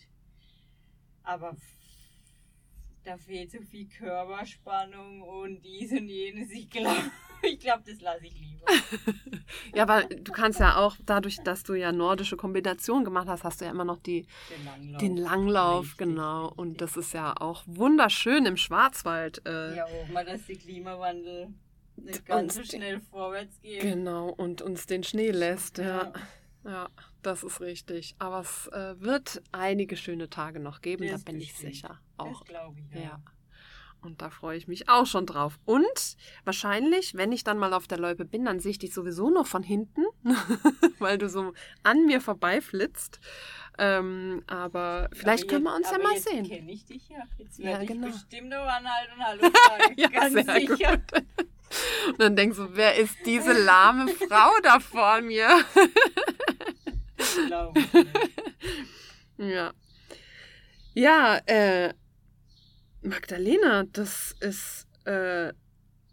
[1.24, 1.58] Aber
[3.04, 6.52] da fehlt so viel Körperspannung und dies und jenes.
[6.52, 7.12] Ich glaube,
[7.56, 8.66] ich glaub, das lasse ich lieber.
[9.76, 13.62] ja, aber du kannst ja auch, dadurch, dass du ja nordische Kombination gemacht hast, hast
[13.62, 15.00] du ja immer noch die, den Langlauf.
[15.00, 16.46] Den Langlauf richtig, genau.
[16.46, 16.60] Richtig.
[16.60, 19.42] Und das ist ja auch wunderschön im Schwarzwald.
[19.46, 21.54] Äh, ja, auch mal, dass der Klimawandel
[21.98, 23.82] nicht ganz so schnell vorwärts geht.
[23.82, 26.04] Genau, und uns den Schnee lässt, ja.
[26.04, 26.14] ja.
[26.66, 26.90] Ja,
[27.22, 28.16] das ist richtig.
[28.18, 32.00] Aber es äh, wird einige schöne Tage noch geben, das da bin ich sicher.
[32.18, 32.40] Auch.
[32.40, 33.02] Das glaube ich, ja.
[33.02, 33.24] ja.
[34.06, 35.60] Und da freue ich mich auch schon drauf.
[35.66, 39.32] Und wahrscheinlich, wenn ich dann mal auf der Loipe bin, dann sehe ich dich sowieso
[39.32, 40.06] noch von hinten,
[41.00, 43.20] weil du so an mir vorbeiflitzt.
[43.78, 46.48] Ähm, aber vielleicht aber können wir uns ja mal jetzt sehen.
[46.48, 47.18] kenne ich dich ja.
[47.38, 48.08] Jetzt werde ja, ich genau.
[48.08, 49.94] bestimmt noch anhalten und Hallo sagen.
[49.98, 50.98] ja, Ganz sehr sicher.
[50.98, 51.26] Gut.
[52.10, 55.50] Und dann denkst du, wer ist diese lahme Frau da vor mir?
[57.48, 58.08] Glaube ich nicht.
[59.38, 59.74] Ja.
[60.94, 61.94] Ja, äh,
[63.06, 65.54] Magdalena, das ist, äh,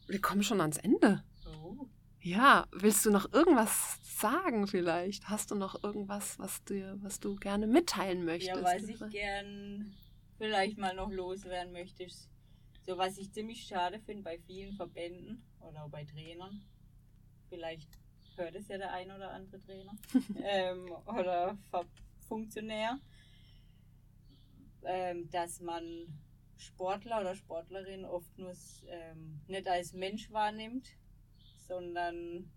[0.07, 1.25] wir kommen schon ans Ende.
[1.47, 1.87] Oh.
[2.21, 5.29] Ja, willst du noch irgendwas sagen vielleicht?
[5.29, 8.57] Hast du noch irgendwas, was du, was du gerne mitteilen möchtest?
[8.57, 9.95] Ja, was ich gern
[10.39, 12.07] vielleicht mal noch loswerden möchte,
[12.87, 16.63] so was ich ziemlich schade finde bei vielen Verbänden oder auch bei Trainern.
[17.49, 17.89] Vielleicht
[18.37, 19.97] hört es ja der ein oder andere Trainer
[20.43, 21.57] ähm, oder
[22.29, 22.99] Funktionär,
[24.85, 26.07] ähm, dass man
[26.57, 28.53] Sportler oder Sportlerin oft nur
[28.87, 30.89] ähm, nicht als Mensch wahrnimmt,
[31.67, 32.51] sondern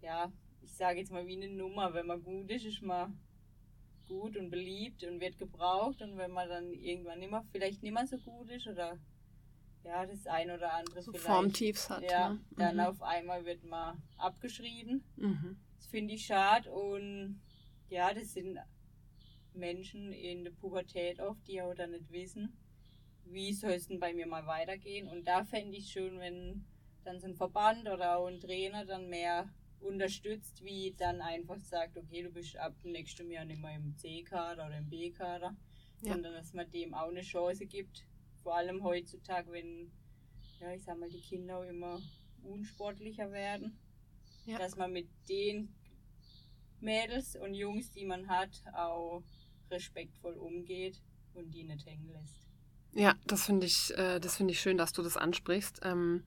[0.00, 1.94] ja, ich sage jetzt mal wie eine Nummer.
[1.94, 3.18] Wenn man gut ist, ist man
[4.06, 6.02] gut und beliebt und wird gebraucht.
[6.02, 8.98] Und wenn man dann irgendwann immer, vielleicht nicht mehr so gut ist oder
[9.84, 12.02] ja, das ein oder andere so Formtiefs hat.
[12.02, 12.40] Ja, ne?
[12.56, 12.80] dann mhm.
[12.82, 15.04] auf einmal wird man abgeschrieben.
[15.16, 15.56] Mhm.
[15.76, 17.40] Das finde ich schade und
[17.88, 18.58] ja, das sind
[19.54, 22.56] Menschen in der Pubertät oft, die auch dann nicht wissen,
[23.32, 25.08] wie soll es denn bei mir mal weitergehen.
[25.08, 26.64] Und da fände ich schön, wenn
[27.04, 29.48] dann so ein Verband oder auch ein Trainer dann mehr
[29.80, 34.66] unterstützt, wie dann einfach sagt, okay, du bist ab nächstem Jahr nicht mehr im C-Kader
[34.66, 35.56] oder im B-Kader,
[36.02, 36.12] ja.
[36.12, 38.04] sondern dass man dem auch eine Chance gibt.
[38.42, 39.90] Vor allem heutzutage, wenn,
[40.60, 42.00] ja, ich sag mal, die Kinder auch immer
[42.44, 43.78] unsportlicher werden,
[44.46, 44.58] ja.
[44.58, 45.74] dass man mit den
[46.80, 49.22] Mädels und Jungs, die man hat, auch
[49.70, 51.00] respektvoll umgeht
[51.34, 52.51] und die nicht hängen lässt.
[52.94, 55.80] Ja, das finde ich, äh, das finde ich schön, dass du das ansprichst.
[55.82, 56.24] Ähm,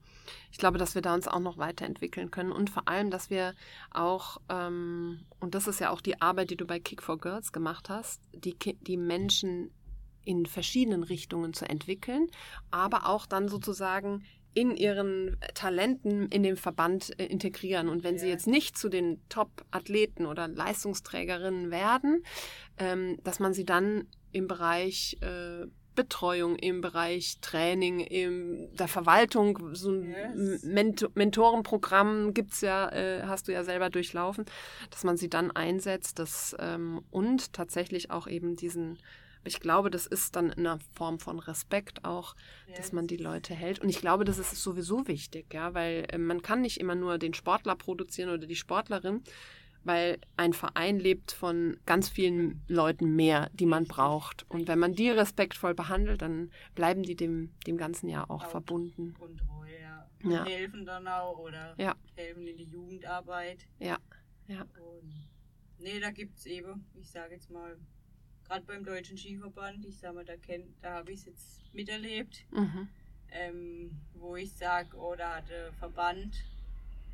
[0.50, 3.54] ich glaube, dass wir da uns auch noch weiterentwickeln können und vor allem, dass wir
[3.92, 7.52] auch, ähm, und das ist ja auch die Arbeit, die du bei Kick for Girls
[7.52, 9.70] gemacht hast, die, die Menschen
[10.24, 12.26] in verschiedenen Richtungen zu entwickeln,
[12.72, 17.88] aber auch dann sozusagen in ihren Talenten in den Verband äh, integrieren.
[17.88, 18.22] Und wenn ja.
[18.22, 22.24] sie jetzt nicht zu den Top-Athleten oder Leistungsträgerinnen werden,
[22.78, 25.66] ähm, dass man sie dann im Bereich äh,
[25.96, 30.62] Betreuung, im Bereich Training, in der Verwaltung, so ein yes.
[30.62, 34.44] Ment Mentorenprogramm gibt's ja, äh, hast du ja selber durchlaufen,
[34.90, 38.98] dass man sie dann einsetzt dass, ähm, und tatsächlich auch eben diesen
[39.46, 42.34] ich glaube, das ist dann in einer Form von Respekt auch,
[42.66, 43.78] ja, dass man die Leute hält.
[43.78, 47.18] Und ich glaube, das ist sowieso wichtig, ja, weil äh, man kann nicht immer nur
[47.18, 49.22] den Sportler produzieren oder die Sportlerin,
[49.86, 54.44] weil ein Verein lebt von ganz vielen Leuten mehr, die man braucht.
[54.50, 58.50] Und wenn man die respektvoll behandelt, dann bleiben die dem, dem ganzen Jahr auch, auch
[58.50, 59.14] verbunden.
[59.20, 60.10] Und Ruhe, ja.
[60.22, 60.44] Und ja.
[60.44, 61.94] helfen dann auch oder ja.
[62.16, 63.66] helfen in die Jugendarbeit.
[63.78, 63.98] Ja,
[64.48, 64.62] ja.
[64.62, 65.28] Und
[65.78, 67.76] nee, da gibt es eben, ich sage jetzt mal,
[68.44, 70.34] gerade beim Deutschen Skiverband, ich sage mal, da,
[70.82, 72.88] da habe ich es jetzt miterlebt, mhm.
[73.30, 76.36] ähm, wo ich sage, oh, da hat der Verband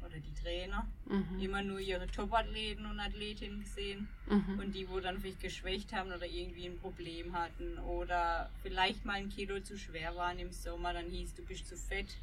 [0.05, 1.41] oder die Trainer mhm.
[1.41, 4.59] immer nur ihre Top-Athleten und Athletinnen gesehen mhm.
[4.59, 9.15] und die, wo dann vielleicht geschwächt haben oder irgendwie ein Problem hatten oder vielleicht mal
[9.15, 12.17] ein Kilo zu schwer waren im Sommer, dann hieß du bist zu fett.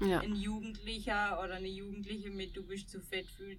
[0.00, 0.20] Ja.
[0.20, 3.58] Ein Jugendlicher oder eine Jugendliche mit du bist zu fett fühlt,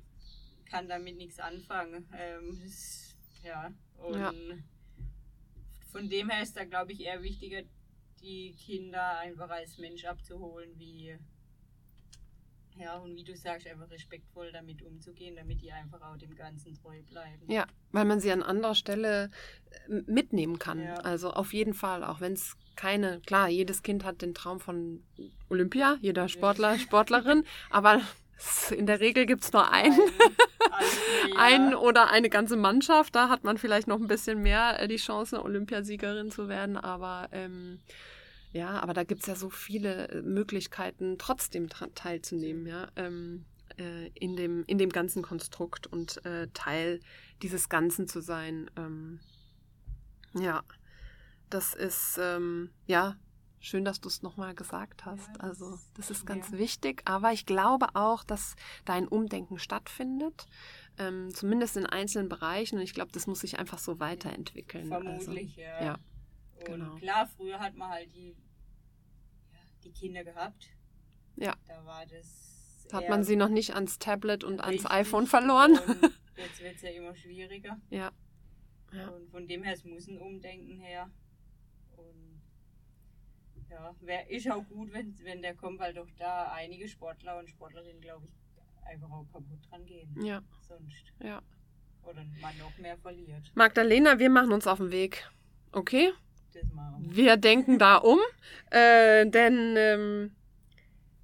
[0.66, 2.06] kann damit nichts anfangen.
[2.14, 4.34] Ähm, das, ja, und ja.
[5.92, 7.64] von dem her ist da glaube ich eher wichtiger,
[8.22, 11.18] die Kinder einfach als Mensch abzuholen, wie
[12.80, 16.74] ja, und wie du sagst, einfach respektvoll damit umzugehen, damit die einfach auch dem Ganzen
[16.76, 17.50] treu bleiben.
[17.52, 19.32] Ja, weil man sie an anderer Stelle
[19.88, 20.84] äh, mitnehmen kann.
[20.84, 20.96] Ja.
[20.96, 25.04] Also auf jeden Fall, auch wenn es keine, klar, jedes Kind hat den Traum von
[25.50, 28.02] Olympia, jeder Sportler, Sportlerin, aber
[28.70, 30.00] in der Regel gibt es nur einen.
[31.38, 33.16] einen oder eine ganze Mannschaft.
[33.16, 37.30] Da hat man vielleicht noch ein bisschen mehr äh, die Chance, Olympiasiegerin zu werden, aber
[37.32, 37.80] ähm,
[38.52, 43.46] ja, aber da gibt es ja so viele äh, Möglichkeiten, trotzdem teilzunehmen, ja, ähm,
[43.78, 47.00] äh, in, dem, in dem ganzen Konstrukt und äh, Teil
[47.42, 48.70] dieses Ganzen zu sein.
[48.76, 49.20] Ähm,
[50.34, 50.64] ja,
[51.50, 53.18] das ist, ähm, ja,
[53.60, 55.28] schön, dass du es nochmal gesagt hast.
[55.28, 56.58] Ja, das also, das ist ganz ja.
[56.58, 60.48] wichtig, aber ich glaube auch, dass dein Umdenken stattfindet.
[60.98, 64.88] Ähm, zumindest in einzelnen Bereichen und ich glaube, das muss sich einfach so weiterentwickeln.
[64.88, 65.84] Vermutlich, also, ja.
[65.84, 66.00] ja.
[66.60, 66.96] Und genau.
[66.96, 68.36] klar, früher hat man halt die
[69.88, 70.70] die Kinder gehabt.
[71.36, 71.56] Ja.
[71.68, 72.88] Da war das.
[72.92, 75.78] Hat man sie noch nicht ans Tablet und ans iPhone verloren?
[76.38, 77.78] jetzt wird es ja immer schwieriger.
[77.90, 78.12] Ja.
[78.94, 79.10] ja.
[79.10, 81.12] Und von dem her, es muss ein Umdenken her.
[81.98, 82.42] Und
[83.70, 87.50] ja, wär, ist auch gut, wenn, wenn der kommt, weil doch da einige Sportler und
[87.50, 88.34] Sportlerinnen, glaube ich,
[88.86, 90.16] einfach auch kaputt dran gehen.
[90.24, 90.42] Ja.
[90.62, 91.12] Sonst.
[91.22, 91.42] Ja.
[92.04, 93.52] Oder man noch mehr verliert.
[93.54, 95.30] Magdalena, wir machen uns auf den Weg.
[95.74, 96.14] Okay?
[97.00, 98.20] Wir denken da um,
[98.72, 100.32] äh, denn ähm,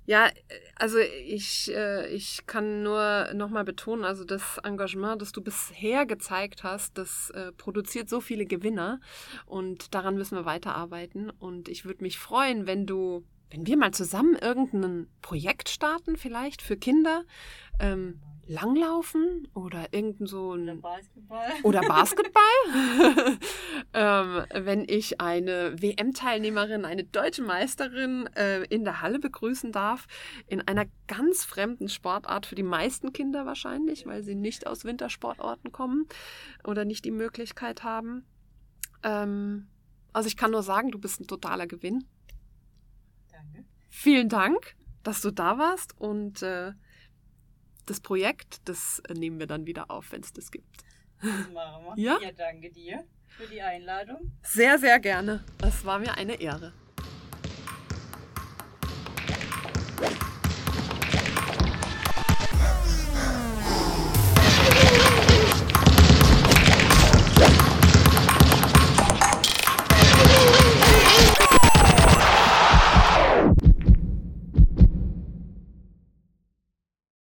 [0.05, 0.29] ja,
[0.75, 6.63] also ich, äh, ich kann nur nochmal betonen, also das Engagement, das du bisher gezeigt
[6.63, 8.99] hast, das äh, produziert so viele Gewinner
[9.45, 13.91] und daran müssen wir weiterarbeiten und ich würde mich freuen, wenn du, wenn wir mal
[13.91, 17.23] zusammen irgendein Projekt starten, vielleicht für Kinder.
[17.79, 20.63] Ähm, Langlaufen oder irgendein so ein.
[20.63, 21.51] Oder Basketball.
[21.63, 23.39] Oder Basketball.
[23.93, 30.07] ähm, wenn ich eine WM-Teilnehmerin, eine deutsche Meisterin äh, in der Halle begrüßen darf,
[30.47, 35.71] in einer ganz fremden Sportart für die meisten Kinder wahrscheinlich, weil sie nicht aus Wintersportorten
[35.71, 36.07] kommen
[36.65, 38.25] oder nicht die Möglichkeit haben.
[39.03, 39.67] Ähm,
[40.11, 42.03] also ich kann nur sagen, du bist ein totaler Gewinn.
[43.31, 43.65] Danke.
[43.89, 46.73] Vielen Dank, dass du da warst und äh,
[47.85, 50.83] das Projekt, das äh, nehmen wir dann wieder auf, wenn es das gibt.
[51.21, 52.03] Das machen wir.
[52.03, 52.19] Ja?
[52.21, 54.31] ja, danke dir für die Einladung.
[54.43, 55.43] Sehr, sehr gerne.
[55.61, 56.73] Es war mir eine Ehre.